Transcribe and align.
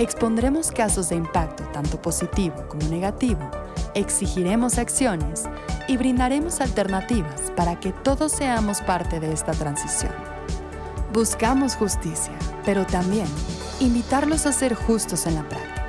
Expondremos 0.00 0.72
casos 0.72 1.10
de 1.10 1.16
impacto 1.16 1.62
tanto 1.74 2.00
positivo 2.00 2.54
como 2.68 2.88
negativo, 2.88 3.50
exigiremos 3.94 4.78
acciones 4.78 5.42
y 5.88 5.98
brindaremos 5.98 6.62
alternativas 6.62 7.52
para 7.54 7.78
que 7.78 7.92
todos 7.92 8.32
seamos 8.32 8.80
parte 8.80 9.20
de 9.20 9.30
esta 9.30 9.52
transición. 9.52 10.14
Buscamos 11.12 11.74
justicia, 11.74 12.32
pero 12.64 12.86
también 12.86 13.26
invitarlos 13.78 14.46
a 14.46 14.52
ser 14.52 14.72
justos 14.72 15.26
en 15.26 15.34
la 15.34 15.46
práctica. 15.46 15.86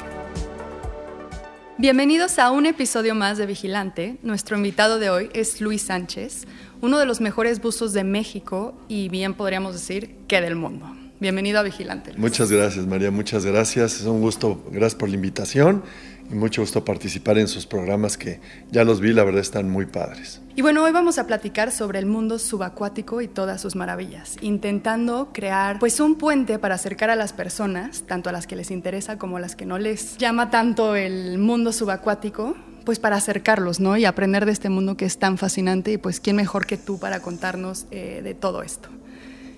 Bienvenidos 1.78 2.38
a 2.38 2.52
un 2.52 2.66
episodio 2.66 3.16
más 3.16 3.38
de 3.38 3.46
Vigilante. 3.46 4.18
Nuestro 4.24 4.58
invitado 4.58 5.00
de 5.00 5.10
hoy 5.10 5.30
es 5.32 5.62
Luis 5.62 5.84
Sánchez, 5.84 6.48
uno 6.82 7.00
de 7.00 7.05
los 7.05 7.22
mejores 7.22 7.62
buzos 7.62 7.94
de 7.94 8.04
México 8.04 8.74
y 8.90 9.08
bien 9.08 9.36
podríamos 9.36 9.72
decir 9.72 10.18
que 10.28 10.41
del 10.41 10.58
mundo. 10.58 11.01
Bienvenido 11.22 11.60
a 11.60 11.62
Vigilante. 11.62 12.14
Muchas 12.18 12.52
gracias, 12.52 12.88
María, 12.88 13.12
muchas 13.12 13.46
gracias. 13.46 14.00
Es 14.00 14.08
un 14.08 14.22
gusto, 14.22 14.60
gracias 14.72 14.96
por 14.96 15.08
la 15.08 15.14
invitación 15.14 15.84
y 16.32 16.34
mucho 16.34 16.63
gusto 16.63 16.84
participar 16.84 17.38
en 17.38 17.48
sus 17.48 17.68
programas 17.68 18.18
que 18.18 18.40
ya 18.72 18.84
los 18.84 19.02
vi, 19.02 19.13
la 19.13 19.24
verdad 19.24 19.41
están 19.41 19.70
muy 19.70 19.86
padres. 19.86 20.41
Y 20.55 20.63
bueno, 20.63 20.84
hoy 20.84 20.91
vamos 20.91 21.20
a 21.20 21.28
platicar 21.28 21.72
sobre 21.72 22.00
el 22.00 22.08
mundo 22.08 22.40
subacuático 22.40 23.22
y 23.22 23.28
todas 23.28 23.62
sus 23.62 23.76
maravillas, 23.76 24.38
intentando 24.41 25.30
crear 25.32 25.78
pues 25.78 26.00
un 26.00 26.16
puente 26.16 26.58
para 26.58 26.74
acercar 26.74 27.12
a 27.12 27.16
las 27.16 27.34
personas, 27.34 28.02
tanto 28.08 28.30
a 28.30 28.32
las 28.32 28.48
que 28.48 28.56
les 28.56 28.72
interesa 28.72 29.20
como 29.20 29.38
a 29.38 29.41
las 29.41 29.56
que 29.56 29.68
no 29.68 29.78
les 29.78 30.18
llama 30.18 30.50
tanto 30.50 30.96
el 30.96 31.38
mundo 31.38 31.72
subacuático, 31.72 32.56
pues 32.84 32.98
para 32.98 33.18
acercarlos, 33.18 33.80
¿no? 33.80 33.96
Y 33.96 34.06
aprender 34.06 34.48
de 34.48 34.54
este 34.54 34.70
mundo 34.70 34.98
que 34.98 35.06
es 35.06 35.20
tan 35.20 35.38
fascinante 35.38 35.91
y 35.91 35.98
pues 36.00 36.20
quién 36.20 36.35
mejor 36.35 36.66
que 36.66 36.78
tú 36.78 36.98
para 36.98 37.20
contarnos 37.20 37.85
eh, 37.91 38.22
de 38.24 38.34
todo 38.34 38.63
esto. 38.63 38.90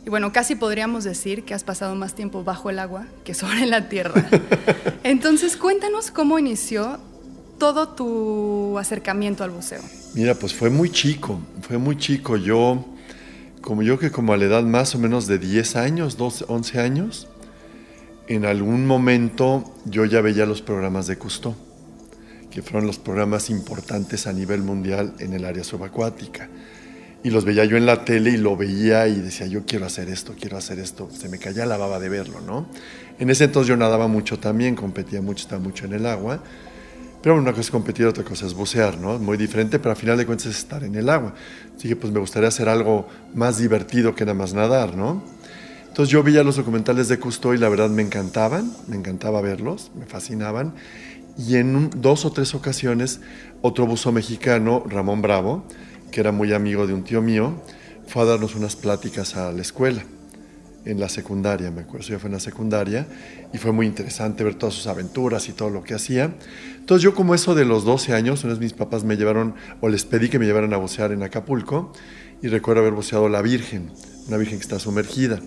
Y 0.06 0.10
bueno, 0.10 0.34
casi 0.34 0.56
podríamos 0.56 1.06
decir 1.06 1.44
que 1.44 1.54
has 1.54 1.64
pasado 1.64 1.96
más 1.96 2.14
tiempo 2.14 2.44
bajo 2.44 2.70
el 2.70 2.80
agua 2.80 3.06
que 3.24 3.34
sobre 3.34 3.66
la 3.66 3.88
tierra. 3.88 4.26
Entonces, 5.04 5.56
cuéntanos 5.56 6.12
cómo 6.12 6.38
inició 6.40 7.00
todo 7.58 7.90
tu 7.90 8.78
acercamiento 8.78 9.46
al 9.46 9.52
buceo. 9.52 9.82
Mira, 10.14 10.36
pues 10.36 10.54
fue 10.54 10.70
muy 10.70 10.90
chico, 10.90 11.40
fue 11.62 11.78
muy 11.78 11.98
chico. 11.98 12.36
Yo, 12.36 12.86
como 13.62 13.82
yo 13.82 13.98
que 13.98 14.12
como 14.12 14.34
a 14.34 14.38
la 14.38 14.46
edad 14.46 14.64
más 14.64 14.94
o 14.94 15.00
menos 15.00 15.28
de 15.28 15.40
10 15.40 15.78
años, 15.78 16.18
12, 16.18 16.46
11 16.50 16.80
años, 16.80 17.28
en 18.28 18.46
algún 18.46 18.86
momento 18.86 19.74
yo 19.86 20.04
ya 20.04 20.20
veía 20.20 20.46
los 20.46 20.62
programas 20.62 21.08
de 21.08 21.18
Cousteau, 21.18 21.56
que 22.52 22.62
fueron 22.62 22.88
los 22.88 23.00
programas 23.00 23.50
importantes 23.50 24.28
a 24.28 24.34
nivel 24.34 24.64
mundial 24.64 25.14
en 25.20 25.32
el 25.32 25.46
área 25.46 25.64
subacuática 25.64 26.50
y 27.24 27.30
los 27.30 27.46
veía 27.46 27.64
yo 27.66 27.78
en 27.78 27.86
la 27.86 28.04
tele 28.04 28.32
y 28.32 28.38
lo 28.38 28.58
veía 28.58 29.08
y 29.08 29.16
decía, 29.16 29.48
yo 29.48 29.64
quiero 29.66 29.86
hacer 29.86 30.10
esto, 30.10 30.36
quiero 30.40 30.58
hacer 30.58 30.80
esto. 30.80 31.10
Se 31.12 31.30
me 31.30 31.40
caía 31.40 31.66
la 31.66 31.78
baba 31.78 32.00
de 32.00 32.10
verlo, 32.10 32.42
¿no? 32.42 32.68
En 33.18 33.30
ese 33.30 33.46
entonces 33.46 33.70
yo 33.70 33.78
nadaba 33.78 34.08
mucho 34.08 34.40
también, 34.40 34.76
competía 34.76 35.22
mucho, 35.22 35.44
estaba 35.44 35.62
mucho 35.62 35.86
en 35.86 35.94
el 35.94 36.06
agua. 36.06 36.44
Pero 37.22 37.38
una 37.38 37.52
cosa 37.52 37.62
es 37.62 37.72
competir, 37.72 38.06
otra 38.06 38.26
cosa 38.26 38.46
es 38.46 38.54
bucear, 38.54 38.98
¿no? 38.98 39.18
Muy 39.18 39.38
diferente, 39.38 39.80
pero 39.80 39.92
al 39.92 39.96
final 39.96 40.18
de 40.18 40.26
cuentas 40.26 40.48
es 40.48 40.58
estar 40.58 40.84
en 40.84 40.96
el 40.96 41.10
agua. 41.10 41.34
Así 41.78 41.88
que 41.88 41.96
pues 41.96 42.12
me 42.12 42.20
gustaría 42.20 42.50
hacer 42.50 42.68
algo 42.68 43.08
más 43.34 43.58
divertido 43.58 44.14
que 44.14 44.26
nada 44.26 44.38
más 44.38 44.54
nadar, 44.54 44.98
¿no? 44.98 45.24
Entonces 45.88 46.12
yo 46.12 46.24
veía 46.24 46.44
los 46.44 46.58
documentales 46.58 47.08
de 47.08 47.20
Cousteau 47.20 47.54
y 47.54 47.58
la 47.58 47.70
verdad 47.70 47.90
me 47.90 48.02
encantaban, 48.02 48.70
me 48.88 48.98
encantaba 48.98 49.40
verlos, 49.40 49.92
me 49.96 50.06
fascinaban. 50.06 50.74
Y 51.38 51.56
en 51.56 51.90
dos 51.96 52.26
o 52.26 52.32
tres 52.32 52.54
ocasiones, 52.54 53.22
otro 53.62 53.86
buzo 53.86 54.12
mexicano, 54.12 54.84
Ramón 54.86 55.22
Bravo, 55.22 55.66
que 56.14 56.22
era 56.22 56.32
muy 56.32 56.54
amigo 56.54 56.86
de 56.86 56.94
un 56.94 57.04
tío 57.04 57.22
mío, 57.22 57.56
fue 58.08 58.22
a 58.22 58.26
darnos 58.26 58.54
unas 58.56 58.76
pláticas 58.76 59.36
a 59.36 59.52
la 59.52 59.62
escuela, 59.62 60.04
en 60.86 61.00
la 61.00 61.10
secundaria, 61.10 61.72
me 61.72 61.82
acuerdo, 61.82 62.08
ya 62.08 62.20
fue 62.20 62.28
en 62.28 62.34
la 62.34 62.40
secundaria, 62.40 63.08
y 63.52 63.58
fue 63.58 63.72
muy 63.72 63.88
interesante 63.88 64.44
ver 64.44 64.56
todas 64.56 64.76
sus 64.76 64.86
aventuras 64.88 65.50
y 65.50 65.54
todo 65.54 65.72
lo 65.72 65.82
que 65.84 65.96
hacía. 65.96 66.36
Entonces 66.78 67.04
yo 67.04 67.16
como 67.16 67.34
eso 67.34 67.56
de 67.56 67.66
los 67.66 67.84
12 67.84 68.14
años, 68.14 68.44
una 68.44 68.54
vez 68.54 68.62
mis 68.62 68.74
papás 68.74 69.04
me 69.04 69.18
llevaron, 69.18 69.56
o 69.82 69.90
les 69.90 70.06
pedí 70.06 70.30
que 70.30 70.38
me 70.38 70.46
llevaran 70.46 70.72
a 70.74 70.78
bucear 70.78 71.12
en 71.14 71.24
Acapulco, 71.24 71.94
y 72.44 72.48
recuerdo 72.48 72.82
haber 72.82 72.94
buceado 72.94 73.28
la 73.28 73.42
Virgen, 73.42 73.90
una 74.28 74.38
Virgen 74.38 74.60
que 74.60 74.64
está 74.64 74.78
sumergida. 74.78 75.40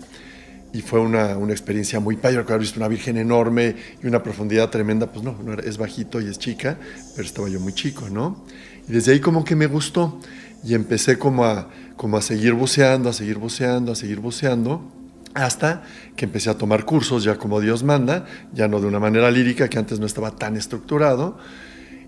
Y 0.73 0.81
fue 0.81 0.99
una, 0.99 1.37
una 1.37 1.53
experiencia 1.53 2.01
muy 2.01 2.17
padre, 2.17 2.39
haber 2.39 2.59
visto 2.59 2.77
una 2.77 2.89
virgen 2.89 3.15
enorme 3.15 3.73
y 4.03 4.05
una 4.05 4.21
profundidad 4.21 4.69
tremenda, 4.69 5.09
pues 5.09 5.23
no, 5.23 5.37
no 5.41 5.53
es 5.53 5.77
bajito 5.77 6.19
y 6.19 6.27
es 6.27 6.37
chica, 6.39 6.77
pero 7.15 7.25
estaba 7.25 7.47
yo 7.47 7.61
muy 7.61 7.71
chico, 7.71 8.09
¿no? 8.09 8.43
Y 8.87 8.91
desde 8.91 9.13
ahí 9.13 9.19
como 9.21 9.45
que 9.45 9.55
me 9.55 9.67
gustó 9.67 10.19
y 10.63 10.73
empecé 10.73 11.17
como 11.17 11.45
a, 11.45 11.69
como 11.95 12.17
a 12.17 12.21
seguir 12.21 12.53
buceando, 12.53 13.09
a 13.09 13.13
seguir 13.13 13.37
buceando, 13.37 13.91
a 13.91 13.95
seguir 13.95 14.19
buceando, 14.19 14.91
hasta 15.33 15.83
que 16.15 16.25
empecé 16.25 16.49
a 16.49 16.57
tomar 16.57 16.85
cursos 16.85 17.23
ya 17.23 17.37
como 17.37 17.61
Dios 17.61 17.83
manda, 17.83 18.25
ya 18.53 18.67
no 18.67 18.79
de 18.79 18.87
una 18.87 18.99
manera 18.99 19.29
lírica 19.29 19.69
que 19.69 19.77
antes 19.77 19.99
no 19.99 20.05
estaba 20.05 20.31
tan 20.31 20.57
estructurado. 20.57 21.37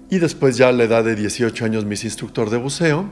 Y 0.09 0.17
después 0.17 0.57
ya 0.57 0.69
a 0.69 0.71
la 0.71 0.85
edad 0.85 1.03
de 1.03 1.15
18 1.15 1.65
años 1.65 1.85
me 1.85 1.93
hice 1.93 2.07
instructor 2.07 2.49
de 2.49 2.57
buceo 2.57 3.11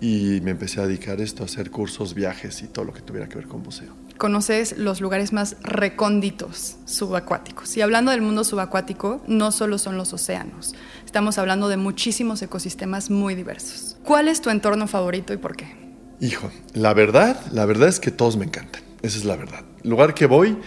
y 0.00 0.40
me 0.42 0.52
empecé 0.52 0.80
a 0.80 0.86
dedicar 0.86 1.20
esto, 1.20 1.42
a 1.42 1.46
hacer 1.46 1.70
cursos, 1.70 2.14
viajes 2.14 2.62
y 2.62 2.66
todo 2.66 2.84
lo 2.84 2.92
que 2.92 3.00
tuviera 3.00 3.28
que 3.28 3.36
ver 3.36 3.46
con 3.46 3.62
buceo. 3.62 3.94
Conoces 4.16 4.76
los 4.78 5.00
lugares 5.00 5.32
más 5.32 5.56
recónditos 5.62 6.76
subacuáticos. 6.86 7.76
Y 7.76 7.82
hablando 7.82 8.10
del 8.10 8.20
mundo 8.20 8.42
subacuático, 8.42 9.22
no 9.28 9.52
solo 9.52 9.78
son 9.78 9.96
los 9.96 10.12
océanos. 10.12 10.74
Estamos 11.08 11.38
hablando 11.38 11.70
de 11.70 11.78
muchísimos 11.78 12.42
ecosistemas 12.42 13.08
muy 13.08 13.34
diversos. 13.34 13.96
¿Cuál 14.04 14.28
es 14.28 14.42
tu 14.42 14.50
entorno 14.50 14.86
favorito 14.86 15.32
y 15.32 15.38
por 15.38 15.56
qué? 15.56 15.74
Hijo, 16.20 16.50
la 16.74 16.92
verdad, 16.92 17.40
la 17.50 17.64
verdad 17.64 17.88
es 17.88 17.98
que 17.98 18.10
todos 18.10 18.36
me 18.36 18.44
encantan. 18.44 18.82
Esa 19.00 19.16
es 19.16 19.24
la 19.24 19.34
verdad. 19.34 19.64
lugar 19.84 20.12
que 20.12 20.26
voy, 20.26 20.58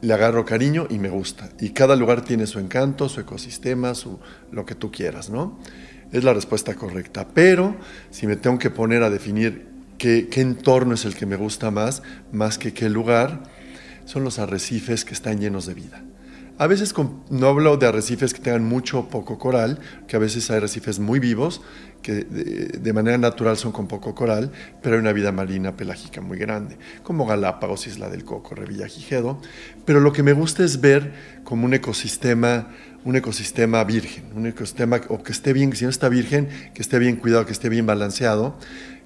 le 0.00 0.14
agarro 0.14 0.46
cariño 0.46 0.86
y 0.88 0.98
me 0.98 1.10
gusta. 1.10 1.50
Y 1.60 1.74
cada 1.74 1.96
lugar 1.96 2.22
tiene 2.22 2.46
su 2.46 2.58
encanto, 2.58 3.10
su 3.10 3.20
ecosistema, 3.20 3.94
su 3.94 4.18
lo 4.50 4.64
que 4.64 4.74
tú 4.74 4.90
quieras, 4.90 5.28
¿no? 5.28 5.58
es 6.12 6.24
la 6.24 6.32
respuesta 6.32 6.74
correcta. 6.76 7.28
Pero 7.34 7.76
si 8.10 8.26
me 8.26 8.36
tengo 8.36 8.58
que 8.58 8.70
poner 8.70 9.02
a 9.02 9.10
definir 9.10 9.68
qué, 9.98 10.30
entorno 10.36 10.94
es 10.94 11.04
el 11.04 11.14
que 11.14 11.26
me 11.26 11.36
gusta 11.36 11.70
más, 11.70 12.02
más 12.32 12.56
que 12.56 12.72
qué 12.72 12.88
lugar, 12.88 13.42
son 14.06 14.24
los 14.24 14.38
arrecifes 14.38 15.04
que 15.04 15.12
están 15.12 15.40
llenos 15.40 15.66
de 15.66 15.74
vida. 15.74 16.02
A 16.60 16.66
veces 16.66 16.92
no 17.30 17.46
hablo 17.46 17.78
de 17.78 17.86
arrecifes 17.86 18.34
que 18.34 18.40
tengan 18.42 18.66
mucho 18.66 18.98
o 18.98 19.08
poco 19.08 19.38
coral, 19.38 19.78
que 20.06 20.16
a 20.16 20.18
veces 20.18 20.50
hay 20.50 20.58
arrecifes 20.58 20.98
muy 20.98 21.18
vivos, 21.18 21.62
que 22.02 22.12
de, 22.22 22.92
manera 22.92 23.16
natural 23.16 23.56
son 23.56 23.72
con 23.72 23.88
poco 23.88 24.14
coral, 24.14 24.52
pero 24.82 24.96
hay 24.96 25.00
una 25.00 25.14
vida 25.14 25.32
marina 25.32 25.74
pelágica 25.74 26.20
muy 26.20 26.36
grande, 26.36 26.76
como 27.02 27.24
Galápagos, 27.24 27.86
Isla 27.86 28.10
del 28.10 28.26
Coco, 28.26 28.54
Revillagigedo. 28.54 29.40
Pero 29.86 30.00
lo 30.00 30.12
que 30.12 30.22
me 30.22 30.34
gusta 30.34 30.62
es 30.62 30.82
ver 30.82 31.14
como 31.44 31.64
un 31.64 31.72
ecosistema 31.72 32.68
un 33.04 33.16
ecosistema 33.16 33.82
virgen, 33.84 34.24
un 34.36 34.46
ecosistema 34.46 35.00
o 35.08 35.22
que 35.22 35.32
esté 35.32 35.54
bien, 35.54 35.74
si 35.74 35.84
no 35.84 35.90
está 35.90 36.10
virgen, 36.10 36.50
que 36.74 36.82
esté 36.82 36.98
bien 36.98 37.16
cuidado, 37.16 37.46
que 37.46 37.52
esté 37.52 37.70
bien 37.70 37.86
balanceado, 37.86 38.58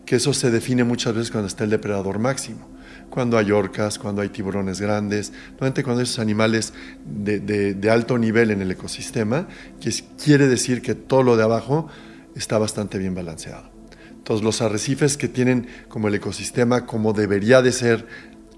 que 0.04 0.16
eso 0.16 0.34
se 0.34 0.50
define 0.50 0.82
muchas 0.82 1.14
veces 1.14 1.30
cuando 1.30 1.46
está 1.46 1.62
el 1.62 1.70
depredador 1.70 2.18
máximo, 2.18 2.68
cuando 3.14 3.38
hay 3.38 3.52
orcas, 3.52 3.96
cuando 3.96 4.22
hay 4.22 4.28
tiburones 4.28 4.80
grandes, 4.80 5.32
normalmente 5.50 5.84
cuando 5.84 6.00
hay 6.00 6.02
esos 6.02 6.18
animales 6.18 6.74
de, 7.06 7.88
alto 7.88 8.18
nivel 8.18 8.50
en 8.50 8.60
el 8.60 8.72
ecosistema, 8.72 9.46
que 9.80 9.94
quiere 10.20 10.48
decir 10.48 10.82
que 10.82 10.96
todo 10.96 11.22
lo 11.22 11.36
de 11.36 11.44
abajo 11.44 11.86
está 12.34 12.58
bastante 12.58 12.98
bien 12.98 13.14
balanceado. 13.14 13.70
Entonces 14.10 14.42
los 14.42 14.60
arrecifes 14.62 15.16
que 15.16 15.28
tienen 15.28 15.68
como 15.88 16.08
el 16.08 16.16
ecosistema 16.16 16.86
como 16.86 17.12
debería 17.12 17.62
de 17.62 17.70
ser 17.70 18.08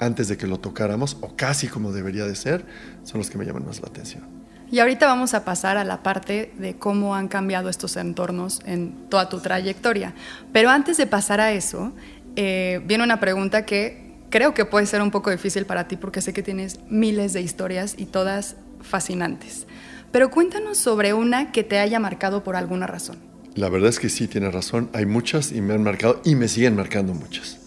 antes 0.01 0.27
de 0.29 0.39
que 0.39 0.47
lo 0.47 0.59
tocáramos, 0.59 1.19
o 1.21 1.37
casi 1.37 1.69
como 1.69 1.93
debería 1.93 2.25
de 2.25 2.35
ser, 2.35 2.65
son 3.05 3.19
los 3.19 3.29
que 3.29 3.37
me 3.37 3.45
llaman 3.45 3.67
más 3.67 3.83
la 3.83 3.89
atención. 3.89 4.25
Y 4.71 4.79
ahorita 4.79 5.07
vamos 5.07 5.35
a 5.35 5.45
pasar 5.45 5.77
a 5.77 5.85
la 5.85 6.03
parte 6.03 6.55
de 6.57 6.77
cómo 6.77 7.15
han 7.15 7.29
cambiado 7.29 7.69
estos 7.69 7.95
entornos 7.99 8.63
en 8.65 9.11
toda 9.11 9.29
tu 9.29 9.39
trayectoria. 9.41 10.15
Pero 10.55 10.71
antes 10.71 10.97
de 10.97 11.07
pasar 11.07 11.41
a 11.41 11.53
eso, 11.53 11.93
eh, 12.37 12.81
viene 12.87 13.05
una 13.05 13.21
pregunta 13.21 13.67
que 13.67 14.06
creo 14.31 14.55
que 14.55 14.65
puede 14.65 14.87
ser 14.87 15.03
un 15.03 15.11
poco 15.11 15.31
difícil 15.31 15.67
para 15.67 15.89
ti 15.89 15.97
porque 15.97 16.21
sé 16.21 16.33
que 16.33 16.43
tienes 16.43 16.81
miles 16.89 17.33
de 17.33 17.43
historias 17.43 17.95
y 17.97 18.07
todas 18.07 18.57
fascinantes. 18.81 19.67
Pero 20.13 20.31
cuéntanos 20.31 20.79
sobre 20.79 21.13
una 21.13 21.53
que 21.53 21.63
te 21.65 21.79
haya 21.79 21.99
marcado 21.99 22.43
por 22.43 22.57
alguna 22.57 22.87
razón. 22.87 23.19
La 23.55 23.69
verdad 23.69 23.89
es 23.89 23.99
que 23.99 24.09
sí, 24.09 24.29
tienes 24.29 24.53
razón. 24.53 24.91
Hay 24.93 25.07
muchas 25.07 25.53
y 25.53 25.61
me 25.61 25.75
han 25.75 25.83
marcado 25.83 26.21
y 26.25 26.35
me 26.35 26.49
siguen 26.49 26.77
marcando 26.77 27.15
muchas. 27.15 27.59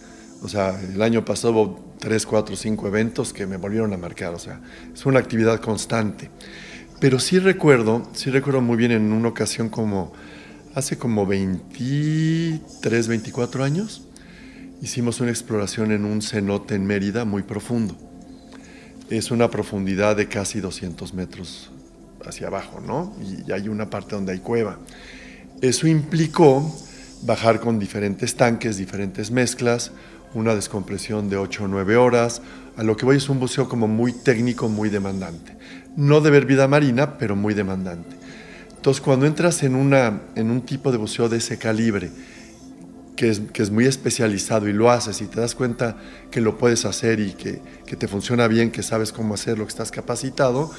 O 0.42 0.48
sea, 0.48 0.80
el 0.80 1.02
año 1.02 1.24
pasado 1.24 1.52
hubo 1.52 1.94
tres, 1.98 2.24
cuatro, 2.26 2.56
cinco 2.56 2.86
eventos 2.86 3.32
que 3.32 3.46
me 3.46 3.56
volvieron 3.56 3.92
a 3.92 3.96
marcar. 3.96 4.32
O 4.34 4.38
sea, 4.38 4.60
es 4.92 5.04
una 5.04 5.18
actividad 5.18 5.60
constante. 5.60 6.30
Pero 7.00 7.18
sí 7.18 7.38
recuerdo, 7.38 8.02
sí 8.12 8.30
recuerdo 8.30 8.60
muy 8.60 8.76
bien 8.76 8.92
en 8.92 9.12
una 9.12 9.28
ocasión 9.28 9.68
como 9.68 10.12
hace 10.74 10.96
como 10.98 11.26
23, 11.26 13.08
24 13.08 13.64
años, 13.64 14.06
hicimos 14.82 15.20
una 15.20 15.30
exploración 15.30 15.92
en 15.92 16.04
un 16.04 16.22
cenote 16.22 16.74
en 16.74 16.86
Mérida 16.86 17.24
muy 17.24 17.42
profundo. 17.42 17.96
Es 19.10 19.30
una 19.30 19.50
profundidad 19.50 20.16
de 20.16 20.28
casi 20.28 20.60
200 20.60 21.14
metros 21.14 21.70
hacia 22.24 22.46
abajo, 22.46 22.80
¿no? 22.80 23.14
Y 23.20 23.50
hay 23.52 23.68
una 23.68 23.90
parte 23.90 24.14
donde 24.14 24.32
hay 24.32 24.38
cueva. 24.38 24.78
Eso 25.60 25.86
implicó 25.86 26.74
bajar 27.22 27.60
con 27.60 27.78
diferentes 27.78 28.36
tanques, 28.36 28.76
diferentes 28.76 29.30
mezclas, 29.30 29.92
una 30.32 30.54
descompresión 30.54 31.28
de 31.28 31.36
8 31.36 31.64
o 31.64 31.68
9 31.68 31.96
horas. 31.96 32.40
A 32.76 32.82
lo 32.82 32.96
que 32.96 33.04
voy 33.04 33.16
es 33.16 33.28
un 33.28 33.40
buceo 33.40 33.68
como 33.68 33.88
muy 33.88 34.12
técnico, 34.12 34.68
muy 34.68 34.88
demandante. 34.88 35.56
No 35.96 36.20
de 36.20 36.30
ver 36.30 36.46
vida 36.46 36.68
marina, 36.68 37.18
pero 37.18 37.36
muy 37.36 37.52
demandante. 37.52 38.16
Entonces, 38.76 39.02
cuando 39.02 39.26
entras 39.26 39.62
en, 39.62 39.74
una, 39.74 40.22
en 40.36 40.50
un 40.50 40.62
tipo 40.62 40.90
de 40.92 40.96
buceo 40.96 41.28
de 41.28 41.38
ese 41.38 41.58
calibre, 41.58 42.10
que 43.20 43.62
es, 43.62 43.70
muy 43.70 43.84
especializado 43.84 44.66
y 44.66 44.72
lo 44.72 44.90
haces 44.90 45.20
y 45.20 45.26
te 45.26 45.42
das 45.42 45.54
cuenta 45.54 45.98
que 46.30 46.40
lo 46.40 46.56
puedes 46.56 46.86
hacer 46.86 47.20
y 47.20 47.32
que, 47.32 47.60
que, 47.84 47.94
te 47.94 48.08
funciona 48.08 48.48
bien, 48.48 48.70
que 48.70 48.82
sabes 48.82 49.12
cómo 49.12 49.34
hacerlo, 49.34 49.66
que 49.66 49.68
estás 49.68 49.90
capacitado, 49.90 50.70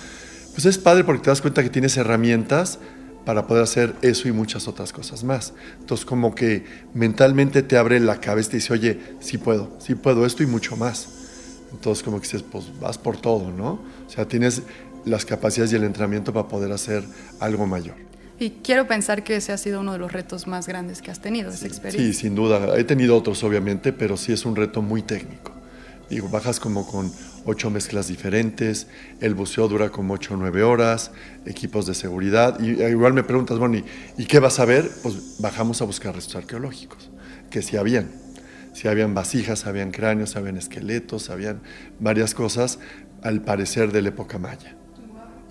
pues 0.53 0.65
es 0.65 0.79
padre 0.79 1.03
porque 1.03 1.21
te 1.21 1.29
das 1.29 1.39
cuenta 1.39 1.61
que 1.61 1.69
tienes 1.69 1.95
herramientas 1.97 2.79
para 3.25 3.45
poder 3.45 3.61
hacer 3.61 3.93
eso 4.01 4.27
y 4.27 4.31
muchas 4.31 4.67
otras 4.67 4.91
cosas 4.91 5.23
más. 5.23 5.53
Entonces 5.81 6.03
como 6.03 6.33
que 6.33 6.65
mentalmente 6.95 7.61
te 7.61 7.77
abre 7.77 7.99
la 7.99 8.19
cabeza 8.19 8.47
y 8.47 8.51
te 8.51 8.57
dice, 8.57 8.73
oye, 8.73 8.99
sí 9.19 9.37
puedo, 9.37 9.77
sí 9.79 9.93
puedo 9.93 10.25
esto 10.25 10.41
y 10.41 10.47
mucho 10.47 10.75
más. 10.75 11.09
Entonces 11.71 12.03
como 12.03 12.17
que 12.17 12.23
dices, 12.23 12.41
pues 12.41 12.71
vas 12.79 12.97
por 12.97 13.17
todo, 13.17 13.51
¿no? 13.51 13.83
O 14.07 14.09
sea, 14.09 14.27
tienes 14.27 14.63
las 15.05 15.25
capacidades 15.25 15.73
y 15.73 15.75
el 15.75 15.83
entrenamiento 15.83 16.33
para 16.33 16.47
poder 16.47 16.71
hacer 16.71 17.03
algo 17.39 17.67
mayor. 17.67 17.97
Y 18.41 18.49
quiero 18.63 18.87
pensar 18.87 19.23
que 19.23 19.35
ese 19.35 19.51
ha 19.51 19.57
sido 19.59 19.81
uno 19.81 19.93
de 19.93 19.99
los 19.99 20.11
retos 20.11 20.47
más 20.47 20.67
grandes 20.67 21.03
que 21.03 21.11
has 21.11 21.21
tenido, 21.21 21.51
esa 21.51 21.67
experiencia. 21.67 22.11
Sí, 22.11 22.19
sin 22.21 22.33
duda. 22.33 22.75
He 22.75 22.83
tenido 22.83 23.15
otros, 23.15 23.43
obviamente, 23.43 23.93
pero 23.93 24.17
sí 24.17 24.33
es 24.33 24.47
un 24.47 24.55
reto 24.55 24.81
muy 24.81 25.03
técnico. 25.03 25.51
Digo, 26.09 26.27
bajas 26.27 26.59
como 26.59 26.87
con 26.87 27.11
ocho 27.45 27.69
mezclas 27.69 28.07
diferentes, 28.07 28.87
el 29.19 29.35
buceo 29.35 29.67
dura 29.67 29.91
como 29.91 30.15
ocho 30.15 30.33
o 30.33 30.37
nueve 30.37 30.63
horas, 30.63 31.11
equipos 31.45 31.85
de 31.85 31.93
seguridad. 31.93 32.59
Y 32.59 32.81
eh, 32.81 32.89
igual 32.89 33.13
me 33.13 33.23
preguntas, 33.23 33.59
bueno, 33.59 33.79
¿y, 34.17 34.25
qué 34.25 34.39
vas 34.39 34.59
a 34.59 34.65
ver? 34.65 34.89
Pues 35.03 35.37
bajamos 35.37 35.83
a 35.83 35.85
buscar 35.85 36.15
restos 36.15 36.35
arqueológicos, 36.37 37.11
que 37.51 37.61
sí 37.61 37.77
habían. 37.77 38.09
Sí 38.73 38.87
habían 38.87 39.13
vasijas, 39.13 39.67
habían 39.67 39.91
cráneos, 39.91 40.35
habían 40.35 40.57
esqueletos, 40.57 41.29
habían 41.29 41.61
varias 41.99 42.33
cosas, 42.33 42.79
al 43.21 43.43
parecer 43.43 43.91
de 43.91 44.01
la 44.01 44.09
época 44.09 44.39
maya 44.39 44.80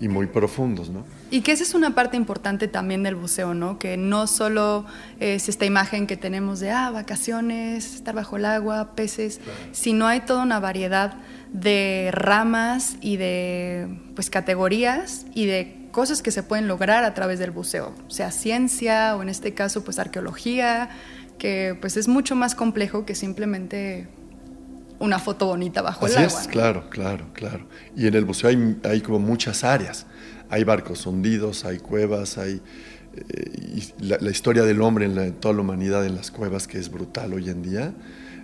y 0.01 0.07
muy 0.07 0.25
profundos, 0.25 0.89
¿no? 0.89 1.05
Y 1.29 1.41
que 1.41 1.51
esa 1.51 1.63
es 1.63 1.75
una 1.75 1.93
parte 1.93 2.17
importante 2.17 2.67
también 2.67 3.03
del 3.03 3.15
buceo, 3.15 3.53
¿no? 3.53 3.77
Que 3.77 3.97
no 3.97 4.25
solo 4.25 4.83
es 5.19 5.47
esta 5.47 5.65
imagen 5.65 6.07
que 6.07 6.17
tenemos 6.17 6.59
de, 6.59 6.71
ah, 6.71 6.89
vacaciones, 6.89 7.95
estar 7.95 8.15
bajo 8.15 8.35
el 8.35 8.45
agua, 8.45 8.95
peces, 8.95 9.39
sino 9.71 10.07
hay 10.07 10.21
toda 10.21 10.41
una 10.41 10.59
variedad 10.59 11.13
de 11.53 12.09
ramas 12.11 12.97
y 12.99 13.17
de, 13.17 13.99
pues, 14.15 14.31
categorías 14.31 15.27
y 15.35 15.45
de 15.45 15.87
cosas 15.91 16.23
que 16.23 16.31
se 16.31 16.41
pueden 16.41 16.67
lograr 16.67 17.03
a 17.03 17.13
través 17.13 17.37
del 17.37 17.51
buceo, 17.51 17.93
sea 18.07 18.31
ciencia 18.31 19.15
o 19.15 19.21
en 19.21 19.29
este 19.29 19.53
caso, 19.53 19.83
pues, 19.83 19.99
arqueología, 19.99 20.89
que 21.37 21.77
pues 21.79 21.95
es 21.97 22.07
mucho 22.07 22.35
más 22.35 22.55
complejo 22.55 23.05
que 23.05 23.15
simplemente 23.15 24.07
una 25.01 25.19
foto 25.19 25.47
bonita 25.47 25.81
bajo 25.81 26.05
el 26.07 26.13
agua. 26.13 26.41
Es, 26.41 26.47
claro, 26.47 26.89
claro, 26.89 27.25
claro. 27.33 27.65
Y 27.95 28.07
en 28.07 28.15
el 28.15 28.23
buceo 28.23 28.49
hay, 28.49 28.77
hay, 28.83 29.01
como 29.01 29.19
muchas 29.19 29.63
áreas. 29.63 30.05
Hay 30.49 30.63
barcos 30.63 31.05
hundidos, 31.05 31.65
hay 31.65 31.79
cuevas, 31.79 32.37
hay 32.37 32.61
eh, 33.15 33.81
la, 33.99 34.29
historia 34.29 34.63
del 34.63 34.81
hombre 34.81 35.05
en, 35.05 35.33
toda 35.33 35.53
la 35.53 35.61
humanidad 35.61 36.05
en 36.05 36.15
las 36.15 36.31
cuevas 36.31 36.67
que 36.67 36.77
es 36.77 36.89
brutal 36.89 37.33
hoy 37.33 37.49
en 37.49 37.61
día. 37.61 37.93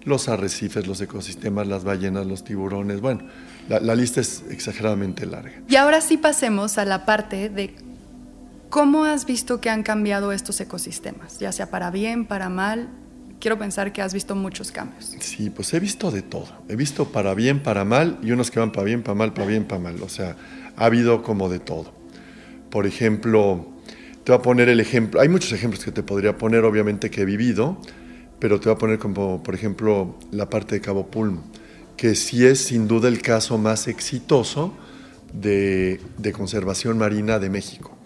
Los 0.04 0.30
arrecifes, 0.30 0.88
los 0.88 1.00
ecosistemas, 1.02 1.68
las 1.68 1.84
ballenas, 1.84 2.26
los 2.26 2.44
tiburones. 2.44 3.02
Bueno, 3.02 3.28
la, 3.70 3.80
la 3.80 3.94
lista 3.94 4.22
es 4.22 4.44
exageradamente 4.50 5.26
larga. 5.26 5.62
Y 5.68 5.76
ahora 5.76 6.02
sí 6.02 6.18
pasemos 6.18 6.78
a 6.78 6.86
la 6.86 7.06
parte 7.06 7.50
de 7.50 7.76
cómo 8.70 9.06
has 9.06 9.26
visto 9.26 9.62
que 9.62 9.70
han 9.70 9.84
cambiado 9.84 10.32
estos 10.32 10.60
ecosistemas, 10.60 11.40
ya 11.40 11.52
sea 11.52 11.70
para 11.70 11.92
bien, 11.92 12.26
para 12.26 12.50
mal, 12.50 12.90
quiero 13.40 13.58
pensar 13.58 13.94
que 13.94 14.02
has 14.02 14.14
visto 14.14 14.36
muchos 14.36 14.72
cambios. 14.72 15.16
Sí, 15.20 15.50
pues 15.50 15.74
he 15.74 15.80
visto 15.80 16.12
de 16.12 16.22
todo. 16.22 16.48
He 16.68 16.76
visto 16.76 17.06
para 17.06 17.34
bien, 17.34 17.62
para 17.62 17.86
mal, 17.86 18.20
y 18.22 18.32
unos 18.32 18.52
que 18.52 18.60
van 18.60 18.72
para 18.72 18.86
bien, 18.86 19.04
para 19.04 19.16
mal, 19.16 19.34
para 19.34 19.48
bien, 19.48 19.66
para 19.66 19.82
mal. 19.82 20.02
O 20.02 20.10
sea, 20.10 20.36
ha 20.76 20.86
habido 20.86 21.24
como 21.24 21.50
de 21.50 21.60
todo. 21.60 21.92
Por 22.70 22.86
ejemplo, 22.86 23.68
te 24.24 24.32
voy 24.32 24.40
a 24.40 24.42
poner 24.42 24.70
el 24.70 24.80
ejemplo, 24.80 25.22
hay 25.22 25.30
muchos 25.30 25.52
ejemplos 25.54 25.84
que 25.84 25.92
te 25.92 26.04
podría 26.04 26.38
poner, 26.38 26.64
obviamente, 26.66 27.10
que 27.10 27.22
he 27.22 27.26
vivido, 27.26 27.78
pero 28.40 28.60
te 28.60 28.70
voy 28.70 28.76
a 28.76 28.78
poner 28.78 29.00
como, 29.00 29.42
por 29.42 29.56
ejemplo, 29.56 30.18
la 30.32 30.50
parte 30.50 30.76
de 30.76 30.82
Cabo 30.82 31.08
Pulmo, 31.08 31.44
que 31.96 32.16
sí 32.16 32.46
es 32.46 32.60
sin 32.60 32.88
duda 32.88 33.08
el 33.08 33.22
caso 33.22 33.58
más 33.58 33.88
exitoso 33.88 34.74
de, 35.34 36.00
de 36.18 36.32
conservación 36.32 36.98
marina 36.98 37.40
de 37.40 37.50
México. 37.50 37.98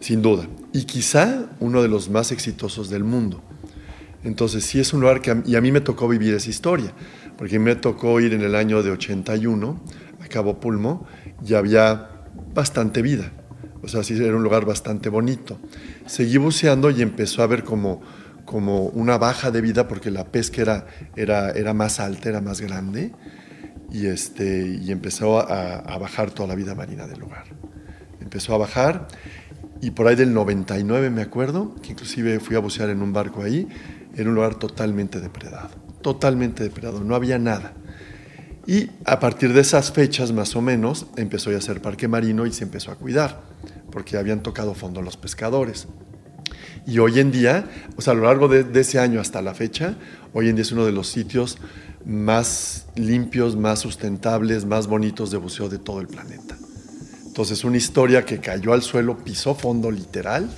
Sin 0.00 0.22
duda. 0.22 0.46
Y 0.72 0.84
quizá 0.84 1.46
uno 1.58 1.82
de 1.82 1.88
los 1.88 2.08
más 2.08 2.30
exitosos 2.30 2.88
del 2.88 3.02
mundo 3.02 3.42
entonces 4.24 4.64
sí 4.64 4.80
es 4.80 4.92
un 4.92 5.00
lugar 5.00 5.20
que, 5.20 5.42
y 5.46 5.56
a 5.56 5.60
mí 5.60 5.70
me 5.70 5.80
tocó 5.80 6.08
vivir 6.08 6.34
esa 6.34 6.50
historia, 6.50 6.92
porque 7.36 7.58
me 7.58 7.76
tocó 7.76 8.20
ir 8.20 8.34
en 8.34 8.42
el 8.42 8.54
año 8.54 8.82
de 8.82 8.90
81 8.90 9.80
a 10.20 10.26
Cabo 10.28 10.58
Pulmo 10.58 11.06
y 11.46 11.54
había 11.54 12.10
bastante 12.54 13.02
vida. 13.02 13.32
O 13.82 13.88
sea, 13.88 14.02
sí 14.02 14.14
era 14.22 14.36
un 14.36 14.42
lugar 14.42 14.64
bastante 14.64 15.08
bonito. 15.08 15.58
Seguí 16.06 16.36
buceando 16.36 16.90
y 16.90 17.00
empezó 17.00 17.42
a 17.42 17.44
haber 17.44 17.62
como, 17.62 18.02
como 18.44 18.86
una 18.86 19.18
baja 19.18 19.50
de 19.50 19.60
vida 19.60 19.86
porque 19.86 20.10
la 20.10 20.24
pesca 20.24 20.62
era, 20.62 20.86
era, 21.14 21.52
era 21.52 21.74
más 21.74 22.00
alta, 22.00 22.28
era 22.28 22.40
más 22.40 22.60
grande 22.60 23.12
y, 23.92 24.06
este, 24.06 24.66
y 24.82 24.90
empezó 24.90 25.38
a, 25.38 25.76
a 25.76 25.98
bajar 25.98 26.32
toda 26.32 26.48
la 26.48 26.54
vida 26.56 26.74
marina 26.74 27.06
del 27.06 27.20
lugar. 27.20 27.44
Empezó 28.20 28.54
a 28.54 28.58
bajar 28.58 29.06
y 29.80 29.92
por 29.92 30.08
ahí 30.08 30.16
del 30.16 30.34
99 30.34 31.10
me 31.10 31.22
acuerdo, 31.22 31.76
que 31.82 31.92
inclusive 31.92 32.40
fui 32.40 32.56
a 32.56 32.58
bucear 32.58 32.90
en 32.90 33.00
un 33.00 33.12
barco 33.12 33.42
ahí, 33.42 33.68
era 34.18 34.28
un 34.28 34.34
lugar 34.34 34.56
totalmente 34.56 35.20
depredado, 35.20 35.70
totalmente 36.02 36.64
depredado, 36.64 37.02
no 37.04 37.14
había 37.14 37.38
nada. 37.38 37.72
Y 38.66 38.90
a 39.04 39.18
partir 39.20 39.52
de 39.52 39.60
esas 39.60 39.92
fechas, 39.92 40.32
más 40.32 40.54
o 40.56 40.60
menos, 40.60 41.06
empezó 41.16 41.50
ya 41.50 41.58
a 41.58 41.60
ser 41.60 41.80
parque 41.80 42.08
marino 42.08 42.44
y 42.44 42.52
se 42.52 42.64
empezó 42.64 42.90
a 42.90 42.96
cuidar, 42.96 43.40
porque 43.90 44.18
habían 44.18 44.42
tocado 44.42 44.74
fondo 44.74 45.00
los 45.00 45.16
pescadores. 45.16 45.86
Y 46.84 46.98
hoy 46.98 47.20
en 47.20 47.30
día, 47.30 47.64
o 47.96 48.02
sea, 48.02 48.12
a 48.12 48.16
lo 48.16 48.24
largo 48.24 48.48
de, 48.48 48.64
de, 48.64 48.80
ese 48.80 48.98
año 48.98 49.20
hasta 49.20 49.40
la 49.40 49.54
fecha, 49.54 49.94
hoy 50.34 50.48
en 50.48 50.56
día 50.56 50.62
es 50.62 50.72
uno 50.72 50.84
de 50.84 50.92
los 50.92 51.08
sitios 51.08 51.58
más 52.04 52.86
limpios, 52.96 53.56
más 53.56 53.78
sustentables, 53.78 54.64
más 54.64 54.86
bonitos 54.86 55.30
de 55.30 55.36
buceo 55.36 55.68
de 55.68 55.78
todo 55.78 56.00
el 56.00 56.08
planeta. 56.08 56.56
Entonces, 57.24 57.62
una 57.64 57.76
historia 57.76 58.24
que 58.24 58.40
cayó 58.40 58.72
al 58.72 58.82
suelo, 58.82 59.16
pisó 59.18 59.54
fondo 59.54 59.90
literal, 59.90 60.50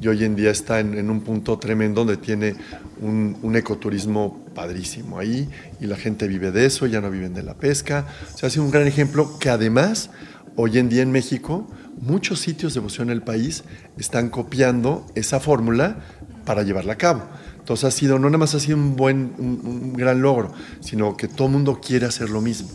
y 0.00 0.08
hoy 0.08 0.24
en 0.24 0.36
día 0.36 0.50
está 0.50 0.80
en, 0.80 1.08
un 1.08 1.20
punto 1.20 1.58
tremendo 1.58 2.04
donde 2.04 2.16
tiene 2.16 2.56
un, 3.00 3.54
ecoturismo 3.54 4.44
padrísimo 4.54 5.18
ahí 5.18 5.48
y 5.80 5.86
la 5.86 5.96
gente 5.96 6.26
vive 6.26 6.50
de 6.50 6.66
eso, 6.66 6.86
ya 6.86 7.00
no 7.00 7.10
viven 7.10 7.34
de 7.34 7.42
la 7.42 7.54
pesca. 7.54 8.06
O 8.34 8.38
sea, 8.38 8.48
ha 8.48 8.50
sido 8.50 8.64
un 8.64 8.70
gran 8.70 8.86
ejemplo 8.86 9.38
que 9.38 9.50
además 9.50 10.10
hoy 10.56 10.78
en 10.78 10.88
día 10.88 11.02
en 11.02 11.12
México 11.12 11.68
muchos 12.00 12.40
sitios 12.40 12.74
de 12.74 12.80
buceo 12.80 13.04
en 13.04 13.10
el 13.10 13.22
país 13.22 13.64
están 13.96 14.30
copiando 14.30 15.06
esa 15.14 15.40
fórmula 15.40 15.98
para 16.44 16.62
llevarla 16.62 16.94
a 16.94 16.98
cabo. 16.98 17.22
Entonces 17.58 17.84
ha 17.84 17.90
sido, 17.90 18.18
no 18.18 18.28
nada 18.28 18.38
más 18.38 18.54
ha 18.54 18.60
sido 18.60 18.76
un 18.76 18.96
buen, 18.96 19.34
un, 19.38 19.94
gran 19.94 20.20
logro, 20.20 20.52
sino 20.80 21.16
que 21.16 21.28
todo 21.28 21.46
el 21.46 21.54
mundo 21.54 21.80
quiere 21.80 22.04
hacer 22.06 22.28
lo 22.28 22.40
mismo. 22.40 22.68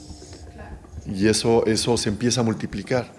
Y 1.05 1.27
eso, 1.27 1.65
eso 1.65 1.95
se 1.97 2.09
empieza 2.09 2.41
a 2.41 2.43
multiplicar. 2.43 3.11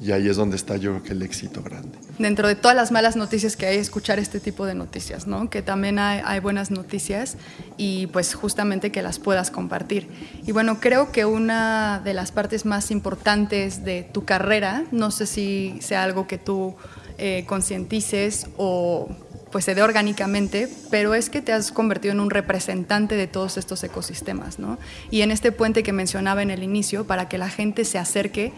Y 0.00 0.12
ahí 0.12 0.28
es 0.28 0.36
donde 0.36 0.56
está 0.56 0.76
yo 0.76 0.92
creo 0.92 1.02
que 1.02 1.12
el 1.12 1.22
éxito 1.22 1.62
grande. 1.62 1.98
Dentro 2.18 2.48
de 2.48 2.54
todas 2.54 2.76
las 2.76 2.92
malas 2.92 3.16
noticias 3.16 3.56
que 3.56 3.66
hay, 3.66 3.78
escuchar 3.78 4.18
este 4.18 4.40
tipo 4.40 4.66
de 4.66 4.74
noticias, 4.74 5.26
¿no? 5.26 5.48
Que 5.48 5.62
también 5.62 5.98
hay, 5.98 6.40
buenas 6.40 6.70
noticias 6.70 7.36
y 7.76 8.06
pues 8.08 8.34
justamente 8.34 8.92
que 8.92 9.02
las 9.02 9.18
puedas 9.18 9.50
compartir. 9.50 10.08
Y 10.46 10.52
bueno, 10.52 10.80
creo 10.80 11.12
que 11.12 11.24
una 11.24 12.00
de 12.04 12.14
las 12.14 12.30
partes 12.30 12.66
más 12.66 12.90
importantes 12.90 13.84
de 13.84 14.02
tu 14.02 14.24
carrera, 14.24 14.84
no 14.92 15.10
sé 15.10 15.26
si 15.26 15.78
sea 15.80 16.02
algo 16.02 16.26
que 16.26 16.38
tú 16.38 16.76
eh, 17.18 17.44
concientices 17.46 18.46
o 18.56 19.08
pues 19.50 19.64
se 19.64 19.74
dé 19.74 19.82
orgánicamente, 19.82 20.68
pero 20.90 21.14
es 21.14 21.30
que 21.30 21.40
te 21.40 21.52
has 21.52 21.72
convertido 21.72 22.12
en 22.12 22.20
un 22.20 22.30
representante 22.30 23.14
de 23.14 23.26
todos 23.26 23.56
estos 23.56 23.82
ecosistemas, 23.84 24.58
¿no? 24.58 24.78
Y 25.10 25.22
en 25.22 25.30
este 25.30 25.52
puente 25.52 25.82
que 25.82 25.92
mencionaba 25.92 26.42
en 26.42 26.50
el 26.50 26.62
inicio, 26.62 27.06
para 27.06 27.28
que 27.28 27.38
la 27.38 27.48
gente 27.48 27.86
se 27.86 27.96
acerque 27.96 28.52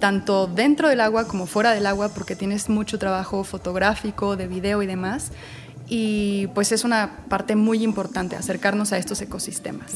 tanto 0.00 0.48
dentro 0.48 0.88
del 0.88 1.00
agua 1.00 1.28
como 1.28 1.46
fuera 1.46 1.72
del 1.72 1.86
agua, 1.86 2.08
porque 2.08 2.34
tienes 2.34 2.68
mucho 2.68 2.98
trabajo 2.98 3.44
fotográfico, 3.44 4.36
de 4.36 4.48
video 4.48 4.82
y 4.82 4.86
demás. 4.86 5.30
Y 5.88 6.48
pues 6.48 6.72
es 6.72 6.84
una 6.84 7.24
parte 7.28 7.54
muy 7.54 7.84
importante 7.84 8.34
acercarnos 8.34 8.92
a 8.92 8.98
estos 8.98 9.20
ecosistemas. 9.22 9.92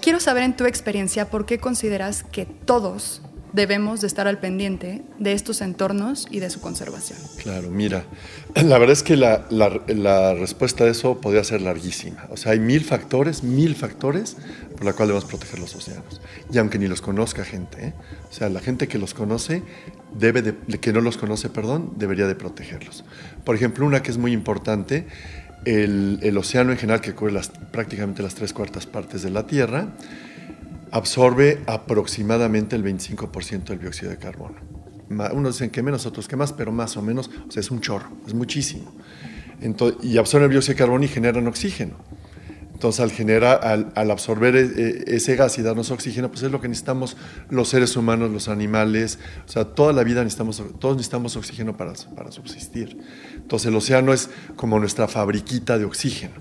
Quiero 0.00 0.18
saber 0.18 0.42
en 0.42 0.56
tu 0.56 0.64
experiencia 0.64 1.30
por 1.30 1.46
qué 1.46 1.58
consideras 1.58 2.24
que 2.24 2.46
todos 2.46 3.22
debemos 3.54 4.00
de 4.00 4.08
estar 4.08 4.26
al 4.26 4.38
pendiente 4.38 5.02
de 5.18 5.32
estos 5.32 5.60
entornos 5.60 6.26
y 6.30 6.40
de 6.40 6.50
su 6.50 6.60
conservación? 6.60 7.18
Claro, 7.40 7.70
mira, 7.70 8.04
la 8.54 8.78
verdad 8.78 8.92
es 8.92 9.02
que 9.02 9.16
la, 9.16 9.46
la, 9.48 10.34
respuesta 10.34 10.84
a 10.84 10.88
eso 10.88 11.20
podría 11.20 11.44
ser 11.44 11.62
larguísima. 11.62 12.26
O 12.30 12.36
sea, 12.36 12.52
hay 12.52 12.58
mil 12.58 12.84
factores, 12.84 13.42
mil 13.42 13.76
factores 13.76 14.36
por 14.74 14.84
los 14.84 14.94
cuales 14.94 15.10
debemos 15.10 15.24
proteger 15.24 15.58
los 15.58 15.74
océanos. 15.74 16.20
Y 16.52 16.58
aunque 16.58 16.78
ni 16.78 16.86
los 16.86 17.00
conozca 17.00 17.44
gente, 17.44 17.88
¿eh? 17.88 17.92
o 18.28 18.32
sea, 18.32 18.48
la 18.48 18.60
gente 18.60 18.88
que 18.88 18.98
los 18.98 19.14
conoce, 19.14 19.62
debe 20.18 20.42
de, 20.42 20.54
que 20.78 20.92
no 20.92 21.00
los 21.00 21.16
conoce, 21.16 21.48
perdón, 21.48 21.92
debería 21.96 22.26
de 22.26 22.34
protegerlos. 22.34 23.04
Por 23.44 23.54
ejemplo, 23.54 23.86
una 23.86 24.02
que 24.02 24.10
es 24.10 24.18
muy 24.18 24.32
importante, 24.32 25.06
el, 25.64 26.36
océano 26.36 26.72
en 26.72 26.78
general, 26.78 27.00
que 27.00 27.14
cubre 27.14 27.40
prácticamente 27.72 28.22
las 28.22 28.34
tres 28.34 28.52
cuartas 28.52 28.86
partes 28.86 29.22
de 29.22 29.30
la 29.30 29.46
Tierra, 29.46 29.88
absorbe 30.90 31.60
aproximadamente 31.66 32.76
el 32.76 32.84
25% 32.84 33.64
del 33.64 33.78
dióxido 33.78 34.10
de 34.10 34.18
carbono. 34.18 34.56
Unos 35.08 35.56
dicen 35.56 35.70
que 35.70 35.82
menos, 35.82 36.06
otros 36.06 36.26
que 36.26 36.36
más, 36.36 36.52
pero 36.52 36.72
más 36.72 36.96
o 36.96 37.02
menos, 37.02 37.30
o 37.48 37.50
sea, 37.50 37.60
es 37.60 37.70
un 37.70 37.80
chorro, 37.80 38.08
es 38.26 38.34
muchísimo. 38.34 38.92
y 40.02 40.18
absorben 40.18 40.46
el 40.46 40.50
dióxido 40.50 40.74
de 40.74 40.78
carbono 40.78 41.04
y 41.04 41.08
generan 41.08 41.46
oxígeno. 41.46 41.96
Entonces, 42.74 43.00
al, 43.00 43.10
generar, 43.10 43.60
al, 43.94 44.10
absorber 44.10 44.56
e, 44.56 44.60
e, 44.62 45.16
ese 45.16 45.36
gas 45.36 45.58
y 45.58 45.62
darnos 45.62 45.90
oxígeno, 45.90 46.28
pues 46.28 46.42
es 46.42 46.50
lo 46.50 46.60
que 46.60 46.68
necesitamos 46.68 47.16
los 47.48 47.68
seres 47.68 47.96
humanos, 47.96 48.30
los 48.30 48.48
animales, 48.48 49.18
o 49.46 49.50
sea, 49.50 49.64
toda 49.64 49.92
la 49.92 50.04
vida 50.04 50.22
necesitamos, 50.22 50.62
todos 50.78 50.96
necesitamos 50.96 51.36
oxígeno 51.36 51.76
para, 51.76 51.94
para 52.14 52.30
subsistir. 52.32 52.98
Entonces, 53.36 53.68
el 53.68 53.76
océano 53.76 54.12
es 54.12 54.28
como 54.56 54.78
nuestra 54.78 55.08
fabriquita 55.08 55.78
de 55.78 55.84
oxígeno 55.84 56.34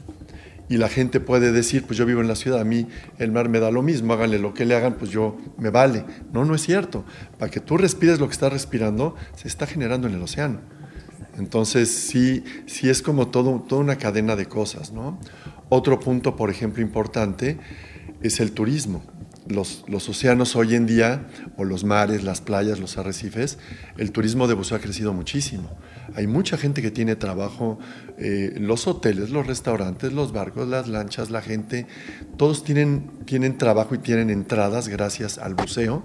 y 0.69 0.77
la 0.77 0.89
gente 0.89 1.19
puede 1.19 1.51
decir, 1.51 1.83
pues 1.83 1.97
yo 1.97 2.05
vivo 2.05 2.21
en 2.21 2.27
la 2.27 2.35
ciudad, 2.35 2.59
a 2.59 2.63
mí 2.63 2.87
el 3.19 3.31
mar 3.31 3.49
me 3.49 3.59
da 3.59 3.69
lo 3.69 3.81
mismo, 3.81 4.13
háganle 4.13 4.39
lo 4.39 4.53
que 4.53 4.65
le 4.65 4.75
hagan, 4.75 4.93
pues 4.93 5.11
yo 5.11 5.37
me 5.57 5.69
vale. 5.69 6.05
No, 6.31 6.45
no 6.45 6.55
es 6.55 6.63
cierto. 6.63 7.03
Para 7.37 7.51
que 7.51 7.59
tú 7.59 7.77
respires 7.77 8.19
lo 8.19 8.27
que 8.27 8.33
estás 8.33 8.51
respirando, 8.51 9.15
se 9.35 9.47
está 9.47 9.67
generando 9.67 10.07
en 10.07 10.15
el 10.15 10.21
océano. 10.21 10.61
Entonces 11.37 11.89
sí, 11.89 12.43
sí 12.65 12.89
es 12.89 13.01
como 13.01 13.27
todo, 13.27 13.59
toda 13.67 13.81
una 13.81 13.97
cadena 13.97 14.35
de 14.35 14.45
cosas. 14.45 14.91
¿no? 14.91 15.19
Otro 15.75 15.99
punto, 15.99 16.35
por 16.35 16.49
ejemplo, 16.49 16.83
importante 16.83 17.57
es 18.21 18.39
el 18.39 18.51
turismo 18.51 19.03
los, 19.47 19.83
océanos 19.89 20.55
hoy 20.55 20.75
en 20.75 20.85
día, 20.85 21.27
o 21.57 21.63
los 21.63 21.83
mares, 21.83 22.23
las 22.23 22.41
playas, 22.41 22.79
los 22.79 22.97
arrecifes, 22.97 23.57
el 23.97 24.11
turismo 24.11 24.47
de 24.47 24.53
buceo 24.53 24.77
ha 24.77 24.81
crecido 24.81 25.13
muchísimo. 25.13 25.69
Hay 26.15 26.27
mucha 26.27 26.57
gente 26.57 26.81
que 26.81 26.91
tiene 26.91 27.15
trabajo, 27.15 27.79
eh, 28.17 28.55
los 28.59 28.87
hoteles, 28.87 29.29
los 29.29 29.47
restaurantes, 29.47 30.13
los 30.13 30.31
barcos, 30.31 30.67
las 30.67 30.87
lanchas, 30.87 31.29
la 31.29 31.41
gente, 31.41 31.87
todos 32.37 32.63
tienen, 32.63 33.09
tienen 33.25 33.57
trabajo 33.57 33.95
y 33.95 33.99
tienen 33.99 34.29
entradas 34.29 34.87
gracias 34.87 35.37
al 35.37 35.55
buceo 35.55 36.03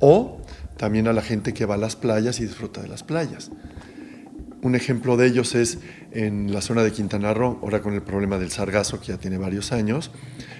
o 0.00 0.42
también 0.76 1.08
a 1.08 1.12
la 1.12 1.22
gente 1.22 1.54
que 1.54 1.64
va 1.64 1.74
a 1.74 1.78
las 1.78 1.96
playas 1.96 2.40
y 2.40 2.44
disfruta 2.44 2.82
de 2.82 2.88
las 2.88 3.02
playas. 3.02 3.50
Un 4.62 4.74
ejemplo 4.74 5.16
de 5.16 5.26
ellos 5.26 5.54
es 5.54 5.78
en 6.16 6.52
la 6.52 6.60
zona 6.60 6.82
de 6.82 6.92
Quintana 6.92 7.34
Roo, 7.34 7.58
ahora 7.62 7.82
con 7.82 7.94
el 7.94 8.02
problema 8.02 8.38
del 8.38 8.50
sargazo 8.50 9.00
que 9.00 9.08
ya 9.08 9.18
tiene 9.18 9.38
varios 9.38 9.72
años 9.72 10.10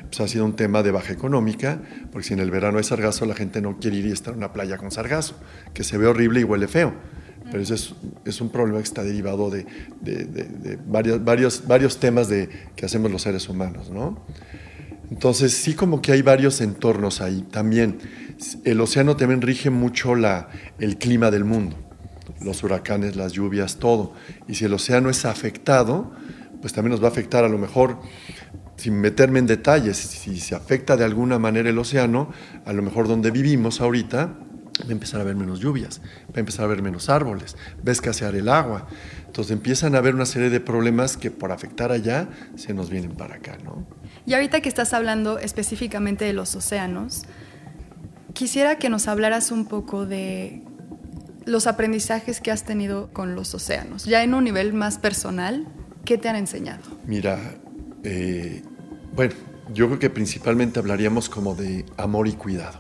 pues 0.07 0.21
ha 0.21 0.29
sido 0.29 0.45
un 0.45 0.55
tema 0.55 0.83
de 0.83 0.91
baja 0.91 1.13
económica, 1.13 1.81
porque 2.13 2.29
si 2.29 2.35
en 2.35 2.41
el 2.41 2.51
verano 2.51 2.79
hay 2.79 2.85
sargazo, 2.85 3.27
la 3.27 3.35
gente 3.35 3.61
no 3.61 3.79
quiere 3.79 3.97
ir 3.97 4.07
y 4.07 4.13
estar 4.13 4.33
en 4.33 4.39
una 4.39 4.53
playa 4.53 4.79
con 4.79 4.91
sargazo, 4.91 5.35
que 5.75 5.85
se 5.85 5.99
ve 5.99 6.07
horrible 6.07 6.41
y 6.41 6.45
huele 6.45 6.69
feo. 6.69 6.95
Pero 7.51 7.61
eso 7.61 7.75
es, 7.75 7.95
es 8.25 8.41
un 8.41 8.51
problema 8.51 8.79
que 8.79 8.85
está 8.85 9.05
derivado 9.05 9.51
de, 9.51 9.67
de, 10.01 10.25
de, 10.25 10.79
varios, 10.87 11.25
varios, 11.25 11.67
varios 11.67 11.99
temas 11.99 12.29
de, 12.29 12.49
que 12.75 12.87
hacemos 12.87 13.11
los 13.11 13.23
seres 13.23 13.49
humanos, 13.49 13.91
¿no? 13.91 14.25
Entonces, 15.11 15.55
sí 15.55 15.75
como 15.75 16.03
que 16.03 16.11
hay 16.11 16.23
varios 16.23 16.61
entornos 16.61 17.21
ahí. 17.21 17.47
También, 17.51 17.99
el 18.65 18.81
océano 18.81 19.17
también 19.17 19.43
rige 19.43 19.71
mucho 19.71 20.17
la, 20.17 20.49
el 20.81 20.99
clima 20.99 21.31
del 21.31 21.45
mundo, 21.45 21.77
los 22.40 22.62
huracanes, 22.62 23.16
las 23.16 23.33
lluvias, 23.33 23.76
todo. 23.76 24.12
Y 24.49 24.55
si 24.55 24.64
el 24.64 24.75
océano 24.75 25.11
es 25.11 25.25
afectado, 25.25 26.12
pues 26.61 26.73
también 26.73 26.93
nos 26.93 27.02
va 27.02 27.09
a 27.09 27.11
afectar 27.11 27.45
a 27.45 27.49
lo 27.49 27.59
mejor 27.59 27.99
sin 28.76 29.00
meterme 29.00 29.38
en 29.38 29.47
detalles, 29.47 29.97
si 29.97 30.38
se 30.38 30.55
afecta 30.55 30.97
de 30.97 31.05
alguna 31.05 31.38
manera 31.38 31.71
el 31.71 31.78
océano, 31.78 32.31
a 32.64 32.73
lo 32.73 32.83
mejor 32.83 33.09
donde 33.09 33.31
vivimos 33.31 33.81
ahorita, 33.81 34.35
va 34.83 34.88
a 34.88 34.93
empezar 34.93 35.21
a 35.21 35.23
haber 35.23 35.37
menos 35.37 35.61
lluvias, 35.61 36.00
va 36.28 36.37
a 36.37 36.40
empezar 36.40 36.62
a 36.62 36.64
haber 36.66 36.83
menos 36.83 37.09
árboles, 37.09 37.57
va 37.78 37.88
a 37.88 37.93
escasear 37.93 38.35
el 38.35 38.49
agua. 38.49 38.87
Entonces 39.26 39.52
empiezan 39.52 39.95
a 39.95 39.99
haber 39.99 40.14
una 40.14 40.26
serie 40.26 40.50
de 40.50 40.61
problemas 40.61 41.16
que 41.16 41.31
por 41.31 41.52
afectar 41.52 41.93
allá 41.93 42.28
se 42.57 42.75
nos 42.75 42.90
vienen 42.90 43.12
para 43.12 43.37
acá, 43.37 43.57
¿no? 43.64 43.87
Y 44.26 44.35
ahorita 44.35 44.61
que 44.61 44.69
estás 44.69 44.93
hablando 44.93 45.38
específicamente 45.38 46.25
de 46.25 46.33
los 46.33 46.55
océanos, 46.55 47.23
quisiera 48.35 48.76
que 48.76 48.90
nos 48.90 49.09
hablaras 49.09 49.50
un 49.50 49.66
poco 49.66 50.05
de 50.05 50.62
los 51.47 51.69
aprendizajes 51.69 52.41
que 52.41 52.50
has 52.50 52.65
tenido 52.65 53.09
con 53.12 53.35
los 53.35 53.55
océanos, 53.55 54.05
ya 54.05 54.23
en 54.23 54.35
un 54.35 54.45
nivel 54.45 54.75
más 54.75 54.99
personal, 54.99 55.67
¿qué 56.05 56.19
te 56.19 56.29
han 56.29 56.37
enseñado? 56.37 56.83
Mira, 57.07 57.38
eh, 58.03 58.62
bueno, 59.15 59.33
yo 59.73 59.87
creo 59.87 59.99
que 59.99 60.11
principalmente 60.11 60.81
hablaríamos 60.81 61.29
como 61.29 61.55
de 61.55 61.87
amor 61.97 62.26
y 62.26 62.33
cuidado. 62.33 62.79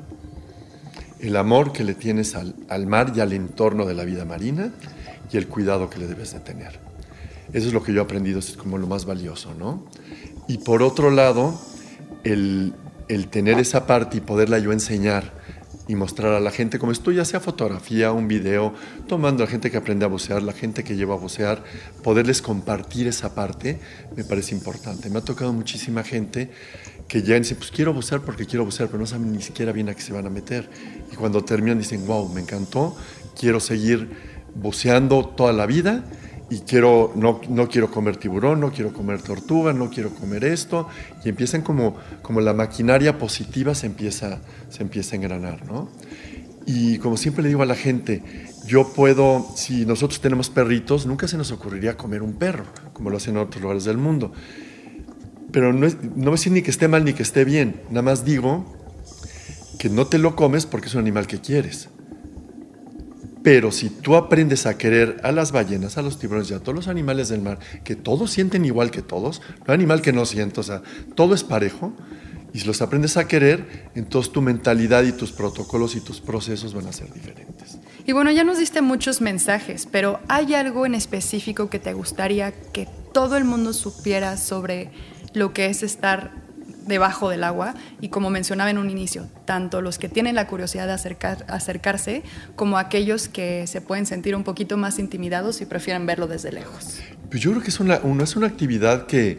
El 1.20 1.36
amor 1.36 1.72
que 1.72 1.84
le 1.84 1.94
tienes 1.94 2.34
al, 2.34 2.86
mar 2.86 3.12
y 3.14 3.20
al 3.20 3.32
entorno 3.32 3.86
de 3.86 3.94
la 3.94 4.04
vida 4.04 4.24
marina 4.24 4.72
y 5.32 5.36
el 5.36 5.46
cuidado 5.46 5.88
que 5.88 5.98
le 5.98 6.08
debes 6.08 6.32
de 6.32 6.40
tener. 6.40 6.78
Eso 7.52 7.68
es 7.68 7.72
lo 7.72 7.82
que 7.82 7.92
yo 7.92 8.00
he 8.00 8.04
aprendido, 8.04 8.40
es 8.40 8.56
como 8.56 8.78
lo 8.78 8.88
más 8.88 9.06
valioso, 9.06 9.54
¿no? 9.54 9.86
Y 10.48 10.58
por 10.58 10.82
otro 10.82 11.10
lado, 11.10 11.58
el, 12.24 12.74
el 13.08 13.28
tener 13.28 13.58
esa 13.60 13.86
parte 13.86 14.18
y 14.18 14.20
poderla 14.20 14.58
yo 14.58 14.72
enseñar 14.72 15.32
y 15.88 15.94
mostrar 15.94 16.32
a 16.32 16.40
la 16.40 16.50
gente 16.50 16.78
como 16.78 16.92
esto, 16.92 17.12
ya 17.12 17.24
sea 17.24 17.40
fotografía, 17.40 18.12
un 18.12 18.26
video, 18.26 18.74
tomando 19.06 19.42
a 19.42 19.46
la 19.46 19.50
gente 19.50 19.70
que 19.70 19.76
aprende 19.76 20.04
a 20.04 20.08
bucear, 20.08 20.42
la 20.42 20.52
gente 20.52 20.82
que 20.82 20.96
lleva 20.96 21.14
a 21.14 21.18
bucear, 21.18 21.62
poderles 22.02 22.42
compartir 22.42 23.06
esa 23.06 23.34
parte, 23.34 23.78
me 24.16 24.24
parece 24.24 24.54
importante. 24.54 25.08
Me 25.10 25.18
ha 25.18 25.22
tocado 25.22 25.52
muchísima 25.52 26.02
gente 26.02 26.50
que 27.06 27.22
ya 27.22 27.38
dice, 27.38 27.54
pues 27.54 27.70
quiero 27.70 27.92
bucear 27.94 28.22
porque 28.22 28.46
quiero 28.46 28.64
bucear, 28.64 28.88
pero 28.88 28.98
no 28.98 29.06
saben 29.06 29.32
ni 29.32 29.42
siquiera 29.42 29.72
bien 29.72 29.88
a 29.88 29.94
qué 29.94 30.02
se 30.02 30.12
van 30.12 30.26
a 30.26 30.30
meter. 30.30 30.68
Y 31.12 31.16
cuando 31.16 31.44
terminan 31.44 31.78
dicen, 31.78 32.04
wow, 32.06 32.28
me 32.28 32.40
encantó, 32.40 32.96
quiero 33.38 33.60
seguir 33.60 34.10
buceando 34.54 35.24
toda 35.24 35.52
la 35.52 35.66
vida 35.66 36.04
y 36.48 36.60
quiero, 36.60 37.12
no, 37.16 37.40
no 37.48 37.68
quiero 37.68 37.90
comer 37.90 38.16
tiburón, 38.16 38.60
no 38.60 38.70
quiero 38.70 38.92
comer 38.92 39.20
tortuga, 39.20 39.72
no 39.72 39.90
quiero 39.90 40.10
comer 40.10 40.44
esto, 40.44 40.88
y 41.24 41.28
empiezan 41.28 41.62
como, 41.62 41.96
como 42.22 42.40
la 42.40 42.54
maquinaria 42.54 43.18
positiva 43.18 43.74
se 43.74 43.86
empieza, 43.86 44.40
se 44.68 44.82
empieza 44.82 45.14
a 45.14 45.18
engranar, 45.18 45.66
¿no? 45.66 45.88
Y 46.64 46.98
como 46.98 47.16
siempre 47.16 47.42
le 47.42 47.48
digo 47.48 47.62
a 47.62 47.66
la 47.66 47.76
gente, 47.76 48.22
yo 48.66 48.92
puedo, 48.92 49.46
si 49.54 49.86
nosotros 49.86 50.20
tenemos 50.20 50.50
perritos, 50.50 51.06
nunca 51.06 51.28
se 51.28 51.36
nos 51.36 51.52
ocurriría 51.52 51.96
comer 51.96 52.22
un 52.22 52.34
perro, 52.34 52.64
como 52.92 53.10
lo 53.10 53.16
hacen 53.16 53.36
en 53.36 53.42
otros 53.42 53.62
lugares 53.62 53.84
del 53.84 53.98
mundo. 53.98 54.32
Pero 55.52 55.72
no, 55.72 55.86
es, 55.86 55.96
no 56.02 56.24
voy 56.24 56.28
a 56.28 56.30
decir 56.32 56.52
ni 56.52 56.62
que 56.62 56.70
esté 56.70 56.88
mal 56.88 57.04
ni 57.04 57.12
que 57.12 57.22
esté 57.22 57.44
bien, 57.44 57.82
nada 57.88 58.02
más 58.02 58.24
digo 58.24 58.64
que 59.78 59.88
no 59.88 60.06
te 60.06 60.18
lo 60.18 60.34
comes 60.34 60.66
porque 60.66 60.88
es 60.88 60.94
un 60.94 61.00
animal 61.00 61.26
que 61.26 61.40
quieres. 61.40 61.88
Pero 63.46 63.70
si 63.70 63.90
tú 63.90 64.16
aprendes 64.16 64.66
a 64.66 64.76
querer 64.76 65.20
a 65.22 65.30
las 65.30 65.52
ballenas, 65.52 65.96
a 65.98 66.02
los 66.02 66.18
tiburones 66.18 66.50
y 66.50 66.54
a 66.54 66.58
todos 66.58 66.74
los 66.74 66.88
animales 66.88 67.28
del 67.28 67.42
mar, 67.42 67.60
que 67.84 67.94
todos 67.94 68.32
sienten 68.32 68.64
igual 68.64 68.90
que 68.90 69.02
todos, 69.02 69.40
no 69.58 69.66
hay 69.68 69.74
animal 69.74 70.02
que 70.02 70.12
no 70.12 70.26
sienta, 70.26 70.62
o 70.62 70.64
sea, 70.64 70.82
todo 71.14 71.32
es 71.32 71.44
parejo, 71.44 71.92
y 72.52 72.58
si 72.58 72.66
los 72.66 72.82
aprendes 72.82 73.16
a 73.16 73.28
querer, 73.28 73.88
entonces 73.94 74.32
tu 74.32 74.42
mentalidad 74.42 75.04
y 75.04 75.12
tus 75.12 75.30
protocolos 75.30 75.94
y 75.94 76.00
tus 76.00 76.20
procesos 76.20 76.74
van 76.74 76.88
a 76.88 76.92
ser 76.92 77.12
diferentes. 77.12 77.78
Y 78.04 78.10
bueno, 78.10 78.32
ya 78.32 78.42
nos 78.42 78.58
diste 78.58 78.82
muchos 78.82 79.20
mensajes, 79.20 79.86
pero 79.88 80.18
¿hay 80.26 80.52
algo 80.54 80.84
en 80.84 80.96
específico 80.96 81.70
que 81.70 81.78
te 81.78 81.92
gustaría 81.92 82.50
que 82.50 82.88
todo 83.12 83.36
el 83.36 83.44
mundo 83.44 83.74
supiera 83.74 84.38
sobre 84.38 84.90
lo 85.34 85.52
que 85.52 85.66
es 85.66 85.84
estar 85.84 86.45
debajo 86.86 87.28
del 87.28 87.44
agua 87.44 87.74
y 88.00 88.08
como 88.08 88.30
mencionaba 88.30 88.70
en 88.70 88.78
un 88.78 88.90
inicio, 88.90 89.26
tanto 89.44 89.80
los 89.80 89.98
que 89.98 90.08
tienen 90.08 90.34
la 90.34 90.46
curiosidad 90.46 90.86
de 90.86 90.92
acercar, 90.92 91.44
acercarse 91.48 92.22
como 92.54 92.78
aquellos 92.78 93.28
que 93.28 93.66
se 93.66 93.80
pueden 93.80 94.06
sentir 94.06 94.34
un 94.34 94.44
poquito 94.44 94.76
más 94.76 94.98
intimidados 94.98 95.60
y 95.60 95.66
prefieren 95.66 96.06
verlo 96.06 96.26
desde 96.26 96.52
lejos. 96.52 97.00
Pues 97.30 97.42
yo 97.42 97.50
creo 97.50 97.62
que 97.62 97.68
es 97.68 97.80
una, 97.80 98.00
es 98.22 98.36
una 98.36 98.46
actividad 98.46 99.06
que 99.06 99.38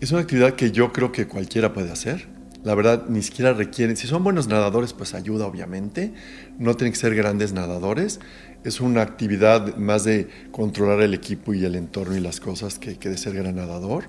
es 0.00 0.12
una 0.12 0.20
actividad 0.20 0.54
que 0.54 0.70
yo 0.70 0.92
creo 0.92 1.12
que 1.12 1.26
cualquiera 1.26 1.72
puede 1.72 1.90
hacer. 1.90 2.28
La 2.62 2.74
verdad, 2.74 3.04
ni 3.08 3.22
siquiera 3.22 3.52
requieren, 3.52 3.96
si 3.96 4.06
son 4.06 4.24
buenos 4.24 4.48
nadadores, 4.48 4.92
pues 4.92 5.14
ayuda 5.14 5.46
obviamente. 5.46 6.12
No 6.58 6.74
tienen 6.76 6.92
que 6.92 6.98
ser 6.98 7.14
grandes 7.14 7.52
nadadores. 7.52 8.20
Es 8.64 8.80
una 8.80 9.02
actividad 9.02 9.76
más 9.76 10.04
de 10.04 10.28
controlar 10.50 11.00
el 11.02 11.12
equipo 11.12 11.52
y 11.52 11.64
el 11.64 11.74
entorno 11.74 12.16
y 12.16 12.20
las 12.20 12.40
cosas 12.40 12.78
que, 12.78 12.96
que 12.96 13.10
de 13.10 13.18
ser 13.18 13.34
gran 13.34 13.56
nadador. 13.56 14.04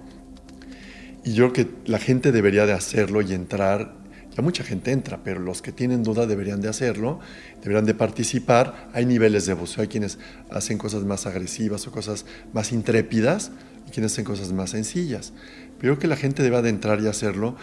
Y 1.26 1.34
yo 1.34 1.52
creo 1.52 1.66
que 1.66 1.90
la 1.90 1.98
gente 1.98 2.32
debería 2.32 2.68
de 2.68 2.74
hacerlo 2.74 3.22
y 3.22 3.34
entrar. 3.34 3.96
Ya 4.38 4.44
mucha 4.44 4.64
gente 4.64 4.92
entra, 4.92 5.22
pero 5.24 5.40
los 5.40 5.64
que 5.64 5.72
tienen 5.72 6.04
duda 6.04 6.28
deberían 6.28 6.62
de 6.62 6.70
hacerlo, 6.70 7.20
deberían 7.62 7.86
de 7.86 7.96
participar. 7.96 8.90
Hay 8.94 9.08
niveles 9.08 9.48
de 9.48 9.54
buceo, 9.54 9.82
hay 9.82 9.88
quienes 9.88 10.20
hacen 10.52 10.78
cosas 10.78 11.04
más 11.04 11.26
agresivas 11.26 11.88
o 11.88 11.92
cosas 11.92 12.28
más 12.54 12.72
intrépidas 12.72 13.52
y 13.88 13.92
quienes 13.92 14.12
hacen 14.12 14.24
cosas 14.24 14.52
más 14.54 14.70
sencillas. 14.70 15.34
Pero 15.80 15.94
yo 15.94 15.98
creo 15.98 16.00
que 16.00 16.08
la 16.08 16.16
gente 16.16 16.44
debe 16.44 16.62
de 16.62 16.70
entrar 16.70 17.02
y 17.02 17.08
hacerlo. 17.08 17.56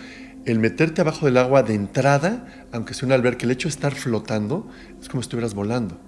el 0.44 0.58
meterte 0.58 1.00
abajo 1.00 1.26
del 1.26 1.36
agua 1.36 1.62
de 1.62 1.74
entrada, 1.74 2.66
aunque 2.72 2.94
sea 2.94 3.06
una 3.06 3.14
alberca, 3.14 3.44
el 3.44 3.52
hecho 3.52 3.68
de 3.68 3.74
estar 3.74 3.94
flotando, 3.94 4.68
es 5.00 5.08
como 5.08 5.22
si 5.22 5.26
estuvieras 5.26 5.54
volando. 5.54 5.98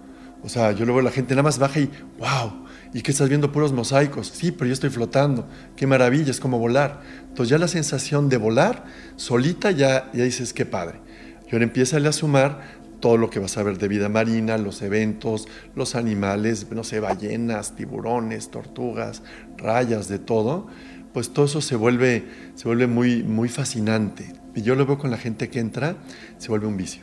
O 0.42 0.49
sea, 0.49 0.73
yo 0.73 0.84
luego 0.84 1.00
la 1.02 1.11
gente 1.11 1.34
nada 1.34 1.44
más 1.44 1.58
baja 1.58 1.80
y, 1.80 1.90
wow, 2.18 2.63
¿y 2.95 3.03
qué 3.03 3.11
estás 3.11 3.29
viendo? 3.29 3.53
Puros 3.53 3.73
mosaicos. 3.73 4.29
Sí, 4.29 4.53
pero 4.53 4.67
yo 4.67 4.73
estoy 4.73 4.89
flotando. 4.89 5.47
Qué 5.77 5.87
maravilla, 5.87 6.31
es 6.31 6.41
como 6.41 6.59
volar. 6.59 7.03
Entonces 7.29 7.51
ya 7.51 7.59
la 7.59 7.69
sensación 7.69 8.29
de 8.31 8.39
volar 8.39 8.85
solita 9.17 9.73
ya, 9.73 10.11
ya 10.15 10.25
dices, 10.25 10.55
qué 10.55 10.65
padre. 10.65 11.01
Y 11.47 11.53
ahora 11.53 11.65
empieza 11.65 11.99
a 11.99 12.13
sumar 12.13 12.85
todo 13.01 13.19
lo 13.19 13.29
que 13.29 13.39
vas 13.39 13.59
a 13.59 13.63
ver 13.63 13.77
de 13.77 13.89
vida 13.89 14.09
marina, 14.09 14.57
los 14.57 14.81
eventos, 14.81 15.47
los 15.75 15.95
animales, 15.95 16.69
no 16.71 16.85
sé, 16.85 17.01
ballenas, 17.01 17.77
tiburones, 17.77 18.51
tortugas, 18.51 19.23
rayas, 19.59 20.09
de 20.09 20.19
todo, 20.19 20.69
pues 21.13 21.31
todo 21.35 21.45
eso 21.45 21.61
se 21.61 21.77
vuelve, 21.77 22.25
se 22.55 22.67
vuelve 22.67 22.87
muy, 22.87 23.23
muy 23.23 23.51
fascinante. 23.51 24.33
Y 24.55 24.63
yo 24.63 24.75
lo 24.75 24.87
veo 24.87 24.99
con 24.99 25.11
la 25.11 25.19
gente 25.19 25.51
que 25.51 25.61
entra, 25.61 25.97
se 26.39 26.49
vuelve 26.49 26.67
un 26.67 26.79
vicio. 26.79 27.03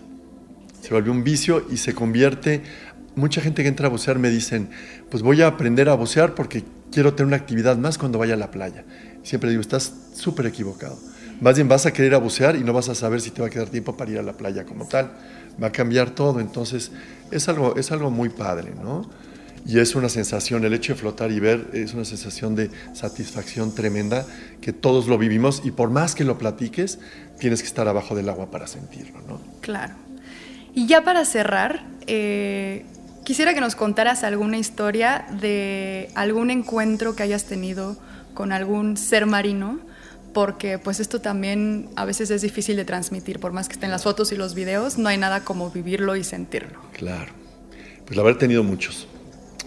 Se 0.82 0.90
vuelve 0.90 1.12
un 1.12 1.24
vicio 1.24 1.68
y 1.70 1.78
se 1.78 1.94
convierte... 1.94 2.64
Mucha 3.16 3.42
gente 3.42 3.64
que 3.64 3.70
entra 3.70 3.88
a 3.88 3.90
bucear 3.90 4.20
me 4.20 4.30
dicen, 4.30 4.70
pues 5.10 5.24
voy 5.24 5.42
a 5.42 5.48
aprender 5.48 5.90
a 5.90 5.96
bucear 5.96 6.36
porque 6.36 6.64
quiero 6.92 7.14
tener 7.14 7.28
una 7.28 7.38
actividad 7.38 7.78
más 7.78 7.98
cuando 7.98 8.20
vaya 8.20 8.36
a 8.36 8.38
la 8.38 8.52
playa. 8.52 8.86
Siempre 9.24 9.50
digo, 9.50 9.62
estás 9.62 9.94
súper 10.14 10.46
equivocado. 10.46 10.98
Más 11.42 11.56
bien 11.56 11.68
vas 11.68 11.86
a 11.86 11.94
querer 11.94 12.18
bucear 12.20 12.56
y 12.56 12.64
no 12.64 12.72
vas 12.72 12.90
a 12.90 12.96
saber 12.96 13.20
si 13.20 13.32
te 13.32 13.42
va 13.42 13.48
a 13.48 13.50
quedar 13.50 13.70
tiempo 13.70 13.98
para 13.98 14.12
ir 14.12 14.20
a 14.20 14.24
la 14.24 14.34
playa 14.34 14.66
como 14.66 14.88
tal 14.88 15.12
va 15.62 15.68
a 15.68 15.72
cambiar 15.72 16.12
todo. 16.12 16.40
Entonces, 16.40 16.92
es 17.32 17.50
algo, 17.50 17.76
es 17.76 17.92
algo 17.92 18.12
muy 18.12 18.30
padre, 18.30 18.74
¿no? 18.82 19.10
Y 19.66 19.80
es 19.80 19.96
una 19.96 20.10
sensación, 20.10 20.66
el 20.66 20.74
hecho 20.74 20.94
de 20.94 21.00
flotar 21.00 21.32
y 21.32 21.40
ver 21.40 21.68
es 21.74 21.94
una 21.94 22.04
sensación 22.04 22.56
de 22.56 22.72
satisfacción 22.94 23.76
tremenda 23.76 24.26
que 24.60 24.74
todos 24.74 25.08
lo 25.08 25.20
vivimos 25.20 25.62
y 25.64 25.70
por 25.70 25.92
más 25.92 26.16
que 26.16 26.24
lo 26.24 26.40
platiques, 26.40 26.98
tienes 27.40 27.62
que 27.62 27.68
estar 27.68 27.88
abajo 27.88 28.16
del 28.16 28.28
agua 28.30 28.50
para 28.50 28.66
sentirlo, 28.66 29.22
¿no? 29.28 29.40
Claro. 29.62 29.94
Y 30.74 30.88
ya 30.88 31.04
para 31.04 31.26
cerrar, 31.26 31.86
eh, 32.08 32.86
quisiera 33.24 33.54
que 33.54 33.62
nos 33.62 33.76
contaras 33.76 34.24
alguna 34.24 34.58
historia 34.58 35.26
de 35.40 36.10
algún 36.16 36.52
encuentro 36.52 37.16
que 37.16 37.24
hayas 37.24 37.46
tenido 37.46 37.98
con 38.34 38.52
algún 38.52 38.98
ser 38.98 39.26
marino 39.26 39.80
porque 40.34 40.80
pues 40.80 41.00
esto 41.00 41.22
también 41.22 41.90
a 41.96 42.06
veces 42.06 42.32
es 42.32 42.42
difícil 42.42 42.76
de 42.78 42.86
transmitir, 42.86 43.40
por 43.40 43.52
más 43.52 43.68
que 43.68 43.74
estén 43.74 43.92
las 43.92 44.04
fotos 44.04 44.32
y 44.32 44.36
los 44.36 44.56
videos, 44.56 44.98
no 44.98 45.10
hay 45.10 45.18
nada 45.18 45.44
como 45.44 45.70
vivirlo 45.70 46.16
y 46.16 46.24
sentirlo. 46.24 46.80
Claro, 46.94 47.34
pues 48.06 48.18
haber 48.18 48.38
tenido 48.38 48.64
muchos, 48.64 49.08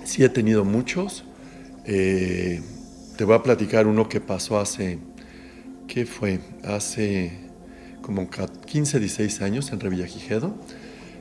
sí 0.05 0.25
he 0.25 0.29
tenido 0.29 0.65
muchos, 0.65 1.25
eh, 1.85 2.63
te 3.17 3.25
voy 3.25 3.35
a 3.35 3.43
platicar 3.43 3.87
uno 3.87 4.09
que 4.09 4.21
pasó 4.21 4.59
hace, 4.59 4.99
¿qué 5.87 6.07
fue? 6.07 6.41
Hace 6.63 7.41
como 8.01 8.29
15, 8.31 8.99
16 8.99 9.43
años 9.43 9.71
en 9.73 9.81
Revillagigedo, 9.81 10.55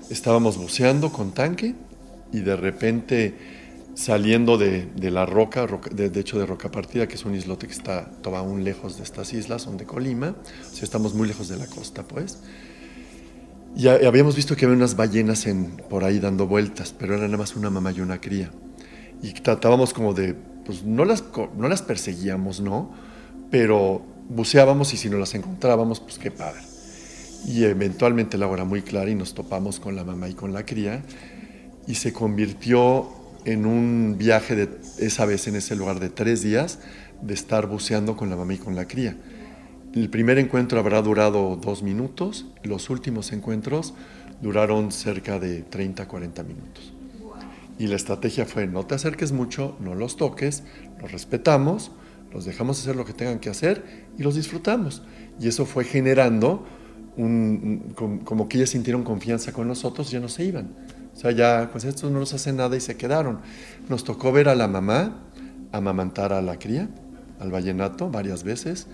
estábamos 0.09 0.57
buceando 0.57 1.11
con 1.11 1.33
tanque 1.33 1.75
y 2.33 2.41
de 2.41 2.55
repente 2.55 3.35
saliendo 3.95 4.57
de, 4.57 4.89
la 5.11 5.25
roca, 5.25 5.67
de, 5.91 6.19
hecho 6.19 6.39
de 6.39 6.45
Roca 6.45 6.71
Partida, 6.71 7.07
que 7.07 7.15
es 7.15 7.25
un 7.25 7.35
islote 7.35 7.67
que 7.67 7.73
está 7.73 8.09
todo 8.21 8.35
aún 8.35 8.63
lejos 8.63 8.97
de 8.97 9.03
estas 9.03 9.33
islas, 9.33 9.61
son 9.61 9.77
de 9.77 9.85
Colima, 9.85 10.35
o 10.39 10.75
sea, 10.75 10.83
estamos 10.83 11.13
muy 11.13 11.27
lejos 11.27 11.47
de 11.47 11.57
la 11.57 11.67
costa, 11.67 12.03
pues. 12.03 12.39
Y 13.75 13.87
habíamos 13.87 14.35
visto 14.35 14.55
que 14.55 14.65
había 14.65 14.77
unas 14.77 14.95
ballenas 14.95 15.47
en, 15.47 15.77
por 15.89 16.03
ahí 16.03 16.19
dando 16.19 16.47
vueltas, 16.47 16.93
pero 16.97 17.15
era 17.15 17.25
nada 17.25 17.37
más 17.37 17.55
una 17.55 17.69
mamá 17.69 17.91
y 17.91 18.01
una 18.01 18.19
cría. 18.19 18.51
Y 19.21 19.33
tratábamos 19.33 19.93
como 19.93 20.13
de, 20.13 20.35
pues 20.65 20.83
no 20.83 21.05
las, 21.05 21.23
no 21.57 21.67
las 21.67 21.81
perseguíamos, 21.81 22.61
¿no? 22.61 22.91
Pero 23.49 24.03
buceábamos 24.29 24.93
y 24.93 24.97
si 24.97 25.09
no 25.09 25.17
las 25.17 25.33
encontrábamos, 25.33 25.99
pues 25.99 26.19
qué 26.19 26.29
padre. 26.29 26.61
Y 27.47 27.63
eventualmente 27.63 28.37
agua 28.37 28.57
era 28.57 28.65
muy 28.65 28.81
clara 28.81 29.09
y 29.09 29.15
nos 29.15 29.33
topamos 29.33 29.79
con 29.79 29.95
la 29.95 30.03
mamá 30.03 30.29
y 30.29 30.33
con 30.33 30.53
la 30.53 30.65
cría 30.65 31.03
y 31.87 31.95
se 31.95 32.13
convirtió 32.13 33.09
en 33.45 33.65
un 33.65 34.15
viaje 34.17 34.69
esa 34.99 35.25
vez 35.25 35.47
en 35.47 35.55
ese 35.55 35.75
lugar 35.75 35.99
de 35.99 36.09
tres 36.09 36.41
días 36.41 36.79
de 37.21 37.33
estar 37.33 37.67
buceando 37.67 38.15
con 38.15 38.29
la 38.29 38.35
mamá 38.35 38.53
y 38.53 38.57
con 38.57 38.75
la 38.75 38.87
cría. 38.87 39.17
El 39.93 40.09
primer 40.09 40.39
encuentro 40.39 40.79
habrá 40.79 41.01
durado 41.01 41.55
dos 41.55 41.83
minutos, 41.83 42.47
los 42.63 42.89
últimos 42.89 43.31
encuentros 43.31 43.93
duraron 44.41 44.91
cerca 44.91 45.39
de 45.39 45.61
30, 45.61 46.07
40 46.07 46.43
minutos. 46.43 46.93
Y 47.77 47.87
la 47.87 47.95
estrategia 47.95 48.45
fue 48.45 48.67
no 48.67 48.85
te 48.85 48.95
acerques 48.95 49.31
mucho, 49.31 49.77
no 49.79 49.95
los 49.95 50.17
toques, 50.17 50.63
los 51.01 51.11
respetamos, 51.11 51.91
los 52.31 52.45
dejamos 52.45 52.79
hacer 52.79 52.95
lo 52.95 53.05
que 53.05 53.13
tengan 53.13 53.39
que 53.39 53.49
hacer 53.49 53.83
y 54.17 54.23
los 54.23 54.35
disfrutamos. 54.35 55.03
Y 55.39 55.47
eso 55.47 55.65
fue 55.65 55.83
generando 55.83 56.65
como 57.15 58.49
que 58.49 58.57
ellas 58.57 58.71
sintieron 58.71 59.03
confianza 59.03 59.53
con 59.53 59.67
nosotros, 59.67 60.09
ya 60.09 60.19
no 60.19 60.27
se 60.27 60.45
iban. 60.45 60.73
O 61.13 61.17
sea, 61.17 61.31
ya, 61.31 61.69
pues 61.71 61.85
estos 61.85 62.11
no 62.11 62.19
nos 62.19 62.33
hacen 62.33 62.57
nada 62.57 62.75
y 62.75 62.81
se 62.81 62.97
quedaron. 62.97 63.39
Nos 63.89 64.03
tocó 64.03 64.31
ver 64.31 64.49
a 64.49 64.55
la 64.55 64.67
mamá 64.67 65.19
amamantar 65.71 66.33
a 66.33 66.41
la 66.41 66.57
cría, 66.57 66.89
al 67.39 67.51
vallenato, 67.51 68.09
varias 68.09 68.43
veces. 68.43 68.87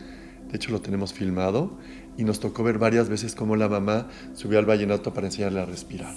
De 0.50 0.58
hecho, 0.58 0.72
lo 0.72 0.82
tenemos 0.82 1.14
filmado. 1.14 1.78
Y 2.18 2.26
nos 2.26 2.42
tocó 2.42 2.64
ver 2.64 2.78
varias 2.78 3.08
veces 3.08 3.34
cómo 3.34 3.56
la 3.56 3.70
mamá 3.70 4.08
subió 4.34 4.60
al 4.60 4.66
vallenato 4.66 5.14
para 5.14 5.28
enseñarle 5.28 5.62
a 5.62 5.66
respirar. 5.66 6.14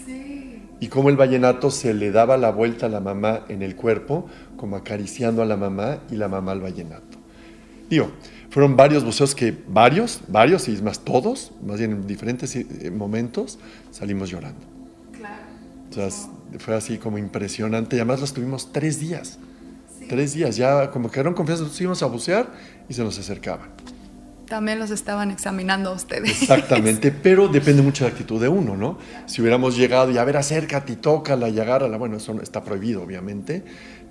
Y 0.80 0.88
cómo 0.88 1.10
el 1.10 1.16
vallenato 1.16 1.70
se 1.70 1.94
le 1.94 2.10
daba 2.10 2.36
la 2.36 2.50
vuelta 2.50 2.86
a 2.86 2.88
la 2.88 2.98
mamá 2.98 3.44
en 3.48 3.62
el 3.62 3.76
cuerpo, 3.76 4.26
como 4.56 4.74
acariciando 4.74 5.42
a 5.42 5.46
la 5.46 5.56
mamá 5.56 6.00
y 6.10 6.16
la 6.16 6.26
mamá 6.26 6.52
al 6.52 6.60
vallenato. 6.60 7.18
Digo, 7.88 8.10
fueron 8.50 8.76
varios 8.76 9.04
buceos 9.04 9.34
que, 9.34 9.56
varios, 9.68 10.22
varios 10.26 10.66
y 10.68 10.72
más 10.82 11.00
todos, 11.00 11.52
más 11.64 11.78
bien 11.78 11.92
en 11.92 12.06
diferentes 12.06 12.56
eh, 12.56 12.90
momentos, 12.90 13.58
salimos 13.90 14.30
llorando. 14.30 14.81
O 15.92 15.94
sea, 15.94 16.08
fue 16.58 16.74
así 16.74 16.98
como 16.98 17.18
impresionante. 17.18 17.96
Y 17.96 17.98
además 17.98 18.20
los 18.20 18.32
tuvimos 18.32 18.72
tres 18.72 18.98
días. 18.98 19.38
Tres 20.08 20.32
días. 20.32 20.56
Ya 20.56 20.90
como 20.90 21.10
que 21.10 21.20
eran 21.20 21.34
confianza, 21.34 21.64
nos 21.64 21.80
íbamos 21.80 22.02
a 22.02 22.06
bucear 22.06 22.50
y 22.88 22.94
se 22.94 23.04
nos 23.04 23.18
acercaban. 23.18 23.68
También 24.46 24.78
los 24.78 24.90
estaban 24.90 25.30
examinando 25.30 25.90
a 25.90 25.94
ustedes. 25.94 26.42
Exactamente, 26.42 27.10
pero 27.22 27.48
depende 27.48 27.80
mucho 27.80 28.04
de 28.04 28.10
la 28.10 28.14
actitud 28.14 28.40
de 28.40 28.48
uno, 28.48 28.76
¿no? 28.76 28.98
Si 29.26 29.40
hubiéramos 29.40 29.76
llegado 29.76 30.10
y 30.10 30.18
a 30.18 30.24
ver, 30.24 30.36
acércate 30.36 30.92
y 30.92 30.96
tócala 30.96 31.48
y 31.48 31.58
agárrala, 31.58 31.96
bueno, 31.96 32.18
eso 32.18 32.38
está 32.42 32.62
prohibido, 32.62 33.02
obviamente, 33.02 33.64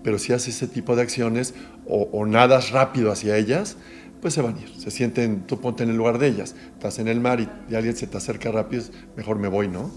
pero 0.04 0.18
si 0.18 0.34
haces 0.34 0.56
ese 0.56 0.68
tipo 0.68 0.96
de 0.96 1.04
acciones 1.04 1.54
o, 1.86 2.10
o 2.12 2.26
nadas 2.26 2.72
rápido 2.72 3.12
hacia 3.12 3.38
ellas, 3.38 3.78
pues 4.20 4.34
se 4.34 4.42
van 4.42 4.56
a 4.56 4.62
ir. 4.62 4.70
Se 4.80 4.90
sienten, 4.90 5.42
tú 5.46 5.60
ponte 5.60 5.84
en 5.84 5.90
el 5.90 5.98
lugar 5.98 6.18
de 6.18 6.30
ellas, 6.30 6.56
estás 6.74 6.98
en 6.98 7.08
el 7.08 7.20
mar 7.20 7.40
y, 7.40 7.48
y 7.72 7.76
alguien 7.76 7.96
se 7.96 8.08
te 8.08 8.18
acerca 8.18 8.52
rápido, 8.52 8.86
mejor 9.16 9.38
me 9.38 9.48
voy, 9.48 9.68
¿no? 9.68 9.92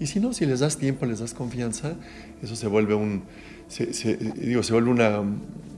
Y 0.00 0.06
si 0.06 0.20
no, 0.20 0.32
si 0.32 0.46
les 0.46 0.60
das 0.60 0.76
tiempo, 0.76 1.06
les 1.06 1.18
das 1.18 1.34
confianza, 1.34 1.94
eso 2.42 2.54
se 2.54 2.66
vuelve 2.68 2.94
un, 2.94 3.24
se, 3.68 4.16
digo, 4.16 4.62
se 4.62 4.72
vuelve 4.72 4.90
una, 4.90 5.22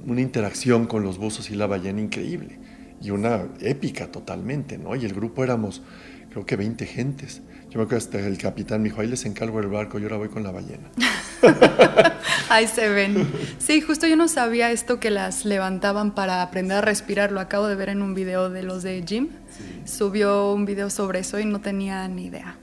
una, 0.06 0.20
interacción 0.20 0.86
con 0.86 1.02
los 1.02 1.18
buzos 1.18 1.50
y 1.50 1.54
la 1.54 1.66
ballena 1.66 2.00
increíble 2.00 2.58
y 3.02 3.10
una 3.10 3.46
épica 3.60 4.08
totalmente, 4.08 4.78
¿no? 4.78 4.94
Y 4.94 5.04
el 5.04 5.14
grupo 5.14 5.42
éramos, 5.42 5.82
creo 6.30 6.44
que 6.44 6.56
20 6.56 6.86
gentes. 6.86 7.42
Yo 7.70 7.78
me 7.78 7.84
acuerdo 7.84 7.98
hasta 7.98 8.18
el 8.18 8.36
capitán 8.36 8.82
me 8.82 8.88
dijo, 8.88 9.00
ahí 9.00 9.06
les 9.06 9.24
encargo 9.24 9.60
el 9.60 9.68
barco, 9.68 9.98
yo 9.98 10.06
ahora 10.06 10.16
voy 10.18 10.28
con 10.28 10.42
la 10.42 10.50
ballena. 10.50 10.90
ahí 12.50 12.66
se 12.66 12.88
ven. 12.88 13.26
Sí, 13.58 13.80
justo 13.80 14.06
yo 14.06 14.16
no 14.16 14.28
sabía 14.28 14.70
esto 14.70 15.00
que 15.00 15.10
las 15.10 15.44
levantaban 15.44 16.14
para 16.14 16.42
aprender 16.42 16.78
a 16.78 16.80
respirar, 16.80 17.32
lo 17.32 17.40
acabo 17.40 17.68
de 17.68 17.76
ver 17.76 17.88
en 17.88 18.02
un 18.02 18.14
video 18.14 18.50
de 18.50 18.64
los 18.64 18.82
de 18.82 19.02
Jim. 19.06 19.28
Subió 19.84 20.52
un 20.52 20.66
video 20.66 20.90
sobre 20.90 21.20
eso 21.20 21.38
y 21.38 21.44
no 21.44 21.60
tenía 21.60 22.06
ni 22.08 22.26
idea. 22.26 22.58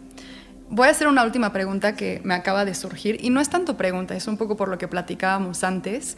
Voy 0.69 0.89
a 0.89 0.91
hacer 0.91 1.07
una 1.07 1.23
última 1.23 1.53
pregunta 1.53 1.95
que 1.95 2.19
me 2.23 2.33
acaba 2.33 2.65
de 2.65 2.75
surgir 2.75 3.17
y 3.21 3.29
no 3.29 3.39
es 3.39 3.49
tanto 3.49 3.77
pregunta, 3.77 4.15
es 4.15 4.27
un 4.27 4.37
poco 4.37 4.57
por 4.57 4.67
lo 4.67 4.77
que 4.77 4.87
platicábamos 4.87 5.63
antes, 5.63 6.17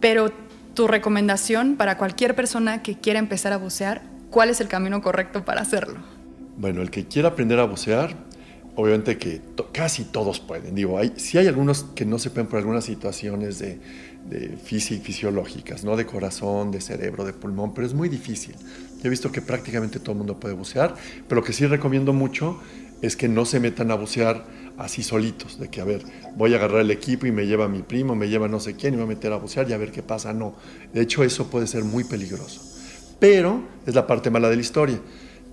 pero 0.00 0.32
tu 0.74 0.88
recomendación 0.88 1.76
para 1.76 1.98
cualquier 1.98 2.34
persona 2.34 2.82
que 2.82 2.98
quiera 2.98 3.20
empezar 3.20 3.52
a 3.52 3.56
bucear, 3.56 4.02
¿cuál 4.30 4.50
es 4.50 4.60
el 4.60 4.66
camino 4.66 5.02
correcto 5.02 5.44
para 5.44 5.60
hacerlo? 5.60 5.98
Bueno, 6.56 6.82
el 6.82 6.90
que 6.90 7.06
quiera 7.06 7.28
aprender 7.28 7.60
a 7.60 7.64
bucear, 7.64 8.16
obviamente 8.74 9.18
que 9.18 9.40
casi 9.72 10.04
todos 10.04 10.40
pueden. 10.40 10.74
Digo, 10.74 10.98
hay, 10.98 11.12
sí 11.16 11.38
hay 11.38 11.46
algunos 11.46 11.84
que 11.94 12.04
no 12.04 12.18
se 12.18 12.30
pueden 12.30 12.48
por 12.48 12.58
algunas 12.58 12.84
situaciones 12.84 13.60
de, 13.60 13.78
de 14.28 14.56
fisiológicas, 14.56 15.84
¿no? 15.84 15.96
de 15.96 16.06
corazón, 16.06 16.70
de 16.70 16.80
cerebro, 16.80 17.24
de 17.24 17.32
pulmón, 17.32 17.72
pero 17.72 17.86
es 17.86 17.94
muy 17.94 18.08
difícil. 18.08 18.56
He 19.02 19.08
visto 19.08 19.30
que 19.30 19.40
prácticamente 19.40 20.00
todo 20.00 20.12
el 20.12 20.18
mundo 20.18 20.38
puede 20.38 20.54
bucear, 20.54 20.94
pero 21.28 21.40
lo 21.40 21.46
que 21.46 21.52
sí 21.52 21.66
recomiendo 21.66 22.12
mucho 22.12 22.60
es 23.02 23.16
que 23.16 23.28
no 23.28 23.44
se 23.44 23.60
metan 23.60 23.90
a 23.90 23.94
bucear 23.94 24.44
así 24.76 25.02
solitos, 25.02 25.58
de 25.58 25.68
que, 25.68 25.80
a 25.80 25.84
ver, 25.84 26.02
voy 26.36 26.54
a 26.54 26.56
agarrar 26.56 26.80
el 26.80 26.90
equipo 26.90 27.26
y 27.26 27.32
me 27.32 27.46
lleva 27.46 27.68
mi 27.68 27.82
primo, 27.82 28.14
me 28.14 28.28
lleva 28.28 28.48
no 28.48 28.60
sé 28.60 28.74
quién 28.76 28.94
y 28.94 28.96
me 28.96 29.04
voy 29.04 29.12
a 29.12 29.16
meter 29.16 29.32
a 29.32 29.36
bucear 29.36 29.68
y 29.68 29.72
a 29.72 29.78
ver 29.78 29.90
qué 29.90 30.02
pasa. 30.02 30.32
No, 30.32 30.54
de 30.92 31.02
hecho 31.02 31.24
eso 31.24 31.48
puede 31.50 31.66
ser 31.66 31.84
muy 31.84 32.04
peligroso. 32.04 32.62
Pero 33.18 33.62
es 33.86 33.94
la 33.94 34.06
parte 34.06 34.30
mala 34.30 34.48
de 34.48 34.56
la 34.56 34.62
historia. 34.62 35.00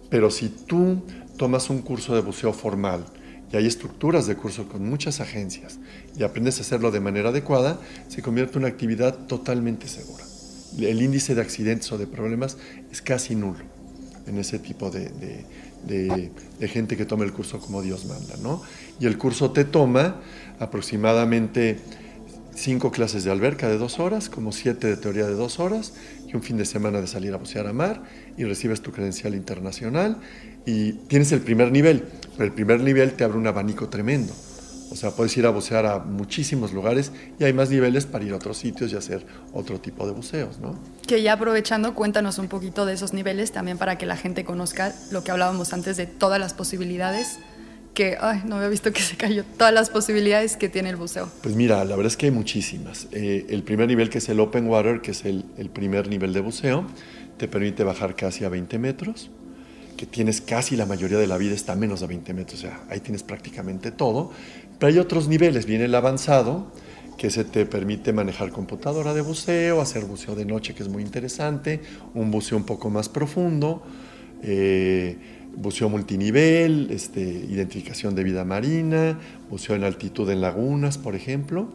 Pero 0.09 0.29
si 0.29 0.49
tú 0.49 1.01
tomas 1.37 1.69
un 1.69 1.81
curso 1.81 2.13
de 2.13 2.21
buceo 2.21 2.53
formal 2.53 3.05
y 3.51 3.57
hay 3.57 3.65
estructuras 3.65 4.27
de 4.27 4.35
curso 4.35 4.67
con 4.67 4.87
muchas 4.87 5.19
agencias 5.19 5.79
y 6.17 6.23
aprendes 6.23 6.59
a 6.59 6.61
hacerlo 6.61 6.91
de 6.91 6.99
manera 6.99 7.29
adecuada, 7.29 7.79
se 8.07 8.21
convierte 8.21 8.53
en 8.53 8.65
una 8.65 8.67
actividad 8.67 9.25
totalmente 9.25 9.87
segura. 9.87 10.23
El 10.79 11.01
índice 11.01 11.35
de 11.35 11.41
accidentes 11.41 11.91
o 11.91 11.97
de 11.97 12.05
problemas 12.05 12.57
es 12.91 13.01
casi 13.01 13.35
nulo. 13.35 13.63
en 14.27 14.39
ese 14.39 14.57
tipo 14.57 14.89
de, 14.89 15.09
de, 15.09 15.45
gente 16.67 16.97
que 16.97 17.05
toma 17.05 17.23
el 17.23 17.33
curso 17.33 17.59
como 17.59 17.81
Dios 17.81 18.05
manda, 18.05 18.35
¿no? 18.41 18.61
Y 18.99 19.05
el 19.05 19.17
curso 19.17 19.51
te 19.51 19.65
toma 19.65 20.21
aproximadamente 20.59 21.79
cinco 22.53 22.91
clases 22.91 23.23
de 23.23 23.31
alberca 23.31 23.67
de 23.67 23.77
dos 23.77 23.99
horas, 23.99 24.29
como 24.29 24.51
siete 24.51 24.87
de 24.87 24.97
teoría 24.97 25.25
de 25.25 25.33
dos 25.33 25.59
horas, 25.59 25.93
y 26.27 26.35
un 26.35 26.41
fin 26.41 26.57
de 26.57 26.65
semana 26.65 27.01
de 27.01 27.07
salir 27.07 27.33
a 27.33 27.37
bucear 27.37 27.67
a 27.67 27.73
mar, 27.73 28.03
y 28.37 28.45
recibes 28.45 28.81
tu 28.81 28.91
credencial 28.91 29.35
internacional, 29.35 30.17
y 30.65 30.93
tienes 30.93 31.31
el 31.33 31.41
primer 31.41 31.71
nivel, 31.71 32.05
pero 32.37 32.45
el 32.45 32.53
primer 32.53 32.79
nivel 32.79 33.13
te 33.13 33.23
abre 33.23 33.37
un 33.37 33.47
abanico 33.47 33.89
tremendo. 33.89 34.33
O 34.91 34.95
sea, 34.95 35.11
puedes 35.11 35.35
ir 35.37 35.45
a 35.45 35.49
bucear 35.49 35.85
a 35.85 35.99
muchísimos 35.99 36.73
lugares 36.73 37.11
y 37.39 37.43
hay 37.43 37.53
más 37.53 37.69
niveles 37.69 38.05
para 38.05 38.23
ir 38.23 38.33
a 38.33 38.35
otros 38.35 38.57
sitios 38.57 38.91
y 38.93 38.95
hacer 38.95 39.25
otro 39.53 39.79
tipo 39.79 40.05
de 40.05 40.13
buceos, 40.13 40.59
¿no? 40.59 40.77
Que 41.07 41.21
ya 41.21 41.33
aprovechando, 41.33 41.95
cuéntanos 41.95 42.37
un 42.37 42.47
poquito 42.47 42.85
de 42.85 42.93
esos 42.93 43.13
niveles 43.13 43.51
también 43.51 43.77
para 43.77 43.97
que 43.97 44.05
la 44.05 44.17
gente 44.17 44.45
conozca 44.45 44.93
lo 45.11 45.23
que 45.23 45.31
hablábamos 45.31 45.73
antes 45.73 45.97
de 45.97 46.05
todas 46.05 46.39
las 46.39 46.53
posibilidades 46.53 47.39
que, 47.93 48.17
ay, 48.19 48.41
no 48.45 48.57
había 48.57 48.67
visto 48.67 48.91
que 48.91 49.01
se 49.01 49.15
cayó, 49.15 49.43
todas 49.57 49.73
las 49.73 49.89
posibilidades 49.89 50.57
que 50.57 50.69
tiene 50.69 50.89
el 50.89 50.97
buceo. 50.97 51.29
Pues 51.41 51.55
mira, 51.55 51.83
la 51.85 51.95
verdad 51.95 52.07
es 52.07 52.17
que 52.17 52.27
hay 52.27 52.31
muchísimas. 52.31 53.07
Eh, 53.11 53.45
el 53.49 53.63
primer 53.63 53.87
nivel 53.87 54.09
que 54.09 54.17
es 54.17 54.29
el 54.29 54.39
Open 54.39 54.67
Water, 54.67 55.01
que 55.01 55.11
es 55.11 55.25
el, 55.25 55.45
el 55.57 55.69
primer 55.69 56.09
nivel 56.09 56.33
de 56.33 56.41
buceo, 56.41 56.85
te 57.37 57.47
permite 57.47 57.83
bajar 57.83 58.15
casi 58.15 58.43
a 58.43 58.49
20 58.49 58.77
metros 58.79 59.29
que 59.97 60.05
tienes 60.05 60.41
casi 60.41 60.75
la 60.75 60.85
mayoría 60.85 61.17
de 61.17 61.27
la 61.27 61.37
vida 61.37 61.53
está 61.53 61.73
a 61.73 61.75
menos 61.75 62.01
de 62.01 62.07
20 62.07 62.33
metros, 62.33 62.59
o 62.59 62.61
sea, 62.63 62.83
ahí 62.89 62.99
tienes 62.99 63.23
prácticamente 63.23 63.91
todo. 63.91 64.31
Pero 64.77 64.91
hay 64.91 64.99
otros 64.99 65.27
niveles, 65.27 65.65
viene 65.65 65.85
el 65.85 65.95
avanzado, 65.95 66.71
que 67.17 67.29
se 67.29 67.45
te 67.45 67.65
permite 67.65 68.11
manejar 68.11 68.51
computadora 68.51 69.13
de 69.13 69.21
buceo, 69.21 69.79
hacer 69.81 70.03
buceo 70.05 70.35
de 70.35 70.45
noche, 70.45 70.73
que 70.73 70.83
es 70.83 70.89
muy 70.89 71.01
interesante, 71.01 71.81
un 72.13 72.29
buceo 72.29 72.57
un 72.57 72.65
poco 72.65 72.89
más 72.89 73.07
profundo, 73.07 73.83
eh, 74.43 75.17
buceo 75.55 75.87
multinivel, 75.87 76.89
este, 76.91 77.21
identificación 77.21 78.15
de 78.15 78.23
vida 78.23 78.43
marina, 78.43 79.17
buceo 79.49 79.75
en 79.75 79.85
altitud 79.85 80.29
en 80.29 80.41
lagunas, 80.41 80.97
por 80.97 81.15
ejemplo. 81.15 81.69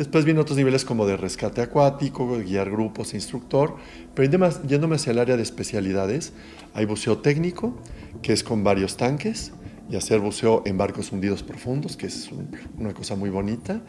Después 0.00 0.24
vienen 0.24 0.40
otros 0.40 0.56
niveles 0.56 0.86
como 0.86 1.04
de 1.04 1.18
rescate 1.18 1.60
acuático, 1.60 2.26
guiar 2.38 2.70
grupos, 2.70 3.12
instructor, 3.12 3.76
pero 4.14 4.30
yéndome 4.66 4.96
hacia 4.96 5.10
el 5.10 5.18
área 5.18 5.36
de 5.36 5.42
especialidades, 5.42 6.32
hay 6.72 6.86
buceo 6.86 7.18
técnico, 7.18 7.76
que 8.22 8.32
es 8.32 8.42
con 8.42 8.64
varios 8.64 8.96
tanques, 8.96 9.52
y 9.90 9.96
hacer 9.96 10.20
buceo 10.20 10.62
en 10.64 10.78
barcos 10.78 11.12
hundidos 11.12 11.42
profundos, 11.42 11.98
que 11.98 12.06
es 12.06 12.30
una 12.78 12.94
cosa 12.94 13.14
muy 13.14 13.28
bonita, 13.28 13.82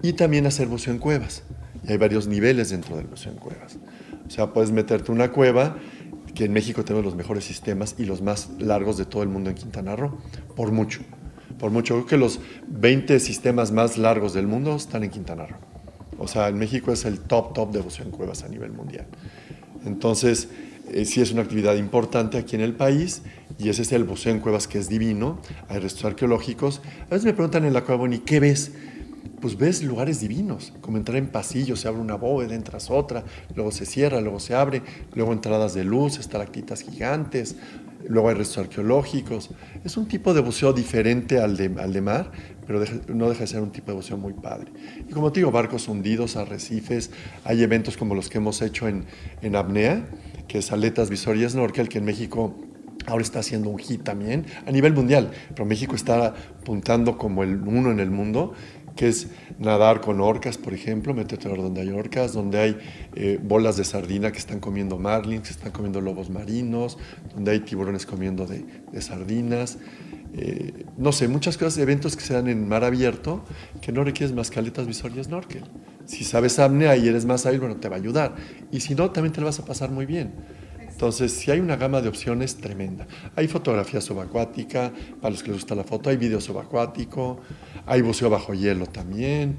y 0.00 0.14
también 0.14 0.46
hacer 0.46 0.66
buceo 0.66 0.94
en 0.94 0.98
cuevas. 0.98 1.42
Y 1.86 1.92
hay 1.92 1.98
varios 1.98 2.26
niveles 2.26 2.70
dentro 2.70 2.96
del 2.96 3.08
buceo 3.08 3.32
en 3.32 3.38
cuevas. 3.38 3.76
O 4.26 4.30
sea, 4.30 4.54
puedes 4.54 4.72
meterte 4.72 5.12
una 5.12 5.30
cueva, 5.30 5.76
que 6.34 6.46
en 6.46 6.54
México 6.54 6.86
tenemos 6.86 7.04
los 7.04 7.16
mejores 7.16 7.44
sistemas 7.44 7.96
y 7.98 8.06
los 8.06 8.22
más 8.22 8.48
largos 8.58 8.96
de 8.96 9.04
todo 9.04 9.22
el 9.22 9.28
mundo 9.28 9.50
en 9.50 9.56
Quintana 9.56 9.94
Roo, 9.94 10.16
por 10.56 10.72
mucho. 10.72 11.02
Por 11.58 11.70
mucho, 11.70 11.94
creo 11.94 12.06
que 12.06 12.16
los 12.16 12.40
20 12.68 13.20
sistemas 13.20 13.72
más 13.72 13.98
largos 13.98 14.32
del 14.32 14.46
mundo 14.46 14.76
están 14.76 15.04
en 15.04 15.10
Quintana 15.10 15.46
Roo. 15.46 15.58
O 16.18 16.28
sea, 16.28 16.48
en 16.48 16.58
México 16.58 16.92
es 16.92 17.04
el 17.04 17.20
top, 17.20 17.54
top 17.54 17.72
de 17.72 17.80
buceo 17.80 18.04
en 18.04 18.10
cuevas 18.10 18.44
a 18.44 18.48
nivel 18.48 18.72
mundial. 18.72 19.06
Entonces, 19.84 20.48
eh, 20.92 21.04
sí 21.04 21.20
es 21.20 21.32
una 21.32 21.42
actividad 21.42 21.76
importante 21.76 22.36
aquí 22.36 22.56
en 22.56 22.62
el 22.62 22.74
país 22.74 23.22
y 23.58 23.68
ese 23.68 23.82
es 23.82 23.92
el 23.92 24.04
buceo 24.04 24.32
en 24.32 24.40
cuevas 24.40 24.66
que 24.66 24.78
es 24.78 24.88
divino. 24.88 25.38
Hay 25.68 25.78
restos 25.78 26.04
arqueológicos. 26.04 26.82
A 27.06 27.10
veces 27.10 27.24
me 27.24 27.32
preguntan 27.32 27.64
en 27.64 27.72
la 27.72 27.84
cueva, 27.84 28.12
¿y 28.12 28.18
qué 28.18 28.40
ves? 28.40 28.72
Pues 29.40 29.56
ves 29.56 29.82
lugares 29.82 30.20
divinos, 30.20 30.74
como 30.82 30.98
entrar 30.98 31.16
en 31.16 31.28
pasillos, 31.28 31.80
se 31.80 31.88
abre 31.88 32.00
una 32.00 32.16
bóveda, 32.16 32.54
entras 32.54 32.90
otra, 32.90 33.24
luego 33.54 33.70
se 33.70 33.86
cierra, 33.86 34.20
luego 34.20 34.38
se 34.38 34.54
abre, 34.54 34.82
luego 35.14 35.32
entradas 35.32 35.72
de 35.72 35.84
luz, 35.84 36.18
estalactitas 36.18 36.82
gigantes, 36.82 37.56
luego 38.08 38.28
hay 38.28 38.34
restos 38.34 38.58
arqueológicos. 38.58 39.50
Es 39.84 39.96
un 39.96 40.06
tipo 40.06 40.34
de 40.34 40.40
buceo 40.40 40.72
diferente 40.72 41.40
al 41.40 41.56
de, 41.56 41.74
al 41.80 41.92
de 41.92 42.00
mar, 42.00 42.30
pero 42.66 42.82
no 43.08 43.28
deja 43.28 43.40
de 43.40 43.46
ser 43.46 43.60
un 43.60 43.70
tipo 43.70 43.88
de 43.88 43.96
buceo 43.96 44.16
muy 44.16 44.32
padre. 44.32 44.72
Y 45.08 45.12
como 45.12 45.32
te 45.32 45.40
digo, 45.40 45.50
barcos 45.50 45.88
hundidos, 45.88 46.36
arrecifes, 46.36 47.10
hay 47.44 47.62
eventos 47.62 47.96
como 47.96 48.14
los 48.14 48.28
que 48.28 48.38
hemos 48.38 48.62
hecho 48.62 48.88
en, 48.88 49.04
en 49.42 49.56
apnea, 49.56 50.06
que 50.48 50.58
es 50.58 50.72
aletas 50.72 51.10
visor 51.10 51.36
y 51.36 51.46
que 51.88 51.98
en 51.98 52.04
México 52.04 52.56
ahora 53.06 53.22
está 53.22 53.40
haciendo 53.40 53.70
un 53.70 53.78
hit 53.78 54.02
también 54.02 54.46
a 54.66 54.70
nivel 54.70 54.92
mundial, 54.92 55.30
pero 55.50 55.64
México 55.64 55.94
está 55.94 56.34
apuntando 56.60 57.18
como 57.18 57.42
el 57.42 57.60
uno 57.62 57.90
en 57.90 58.00
el 58.00 58.10
mundo, 58.10 58.52
que 58.96 59.08
es 59.08 59.28
nadar 59.58 60.00
con 60.00 60.20
orcas, 60.20 60.58
por 60.58 60.74
ejemplo, 60.74 61.14
meterte 61.14 61.48
a 61.48 61.54
donde 61.54 61.80
hay 61.80 61.90
orcas, 61.90 62.32
donde 62.32 62.58
hay 62.58 62.78
eh, 63.14 63.38
bolas 63.42 63.76
de 63.76 63.84
sardina 63.84 64.32
que 64.32 64.38
están 64.38 64.60
comiendo 64.60 64.98
marlins, 64.98 65.48
que 65.48 65.50
están 65.50 65.72
comiendo 65.72 66.00
lobos 66.00 66.30
marinos, 66.30 66.98
donde 67.34 67.52
hay 67.52 67.60
tiburones 67.60 68.06
comiendo 68.06 68.46
de, 68.46 68.64
sardinas. 69.00 69.78
Eh, 70.32 70.84
no 70.96 71.12
sé, 71.12 71.26
muchas 71.28 71.56
cosas, 71.56 71.78
eventos 71.78 72.16
que 72.16 72.22
se 72.22 72.34
dan 72.34 72.48
en 72.48 72.68
mar 72.68 72.84
abierto 72.84 73.44
que 73.80 73.90
no 73.90 74.04
requieres 74.04 74.34
más 74.34 74.50
caletas 74.50 74.86
visor 74.86 75.12
y 75.16 75.22
snorkel. 75.22 75.64
Si 76.04 76.24
sabes 76.24 76.58
apnea 76.58 76.96
y 76.96 77.08
eres 77.08 77.24
más 77.24 77.46
hábil, 77.46 77.60
bueno, 77.60 77.76
te 77.76 77.88
va 77.88 77.96
a 77.96 77.98
ayudar. 77.98 78.34
Y 78.70 78.80
si 78.80 78.94
no, 78.94 79.10
también 79.10 79.32
te 79.32 79.40
lo 79.40 79.46
vas 79.46 79.58
a 79.58 79.64
pasar 79.64 79.90
muy 79.90 80.06
bien. 80.06 80.32
Entonces, 81.00 81.32
si 81.32 81.50
hay 81.50 81.60
una 81.60 81.76
gama 81.76 82.02
de 82.02 82.10
opciones 82.10 82.56
tremenda. 82.56 83.06
Hay 83.34 83.48
fotografía 83.48 84.02
subacuática, 84.02 84.92
para 85.18 85.30
los 85.30 85.42
que 85.42 85.48
les 85.48 85.60
gusta 85.60 85.74
la 85.74 85.82
foto, 85.82 86.10
hay 86.10 86.18
video 86.18 86.42
subacuático, 86.42 87.40
hay 87.86 88.02
buceo 88.02 88.28
bajo 88.28 88.52
hielo 88.52 88.84
también. 88.84 89.56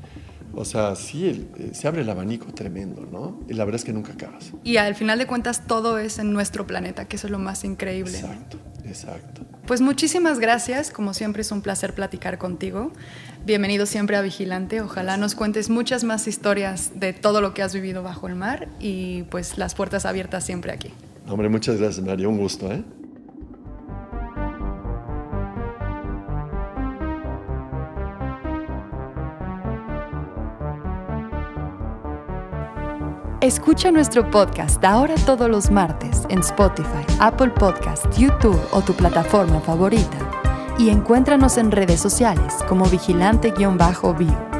O 0.53 0.63
sea, 0.65 0.95
sí, 0.95 1.49
eh, 1.57 1.71
se 1.73 1.87
abre 1.87 2.03
el 2.03 2.09
abanico 2.11 2.53
tremendo, 2.53 3.07
¿no? 3.11 3.39
Y 3.49 3.55
la 3.55 3.65
verdad 3.65 3.79
es 3.79 3.85
que 3.85 3.91
nunca 3.91 4.13
acabas. 4.13 4.51
Y 4.63 4.77
al 4.77 4.93
final 4.93 5.17
de 5.17 5.25
cuentas 5.25 5.65
todo 5.65 5.97
es 5.97 6.19
en 6.19 6.31
nuestro 6.31 6.67
planeta, 6.67 7.07
que 7.07 7.15
eso 7.15 7.25
es 7.25 7.31
lo 7.31 7.39
más 7.39 7.63
increíble. 7.63 8.19
Exacto, 8.19 8.59
exacto. 8.85 9.41
Pues 9.65 9.81
muchísimas 9.81 10.37
gracias, 10.37 10.91
como 10.91 11.15
siempre 11.15 11.41
es 11.41 11.51
un 11.51 11.63
placer 11.63 11.95
platicar 11.95 12.37
contigo. 12.37 12.91
Bienvenido 13.47 13.87
siempre 13.87 14.15
a 14.15 14.21
Vigilante, 14.21 14.79
ojalá 14.81 15.17
nos 15.17 15.33
cuentes 15.33 15.71
muchas 15.71 16.03
más 16.03 16.27
historias 16.27 16.91
de 16.99 17.13
todo 17.13 17.41
lo 17.41 17.55
que 17.55 17.63
has 17.63 17.73
vivido 17.73 18.03
bajo 18.03 18.27
el 18.27 18.35
mar 18.35 18.69
y 18.79 19.23
pues 19.31 19.57
las 19.57 19.73
puertas 19.73 20.05
abiertas 20.05 20.45
siempre 20.45 20.71
aquí. 20.71 20.93
Hombre, 21.27 21.49
muchas 21.49 21.77
gracias 21.77 22.05
Mario, 22.05 22.29
un 22.29 22.37
gusto, 22.37 22.71
¿eh? 22.71 22.83
Escucha 33.41 33.91
nuestro 33.91 34.29
podcast 34.29 34.83
ahora 34.85 35.15
todos 35.25 35.49
los 35.49 35.71
martes 35.71 36.27
en 36.29 36.39
Spotify, 36.41 37.03
Apple 37.19 37.49
Podcast, 37.49 38.05
YouTube 38.15 38.61
o 38.71 38.81
tu 38.81 38.93
plataforma 38.93 39.59
favorita. 39.61 40.19
Y 40.77 40.89
encuéntranos 40.89 41.57
en 41.57 41.71
redes 41.71 41.99
sociales 41.99 42.53
como 42.67 42.85
vigilante-bio. 42.85 44.50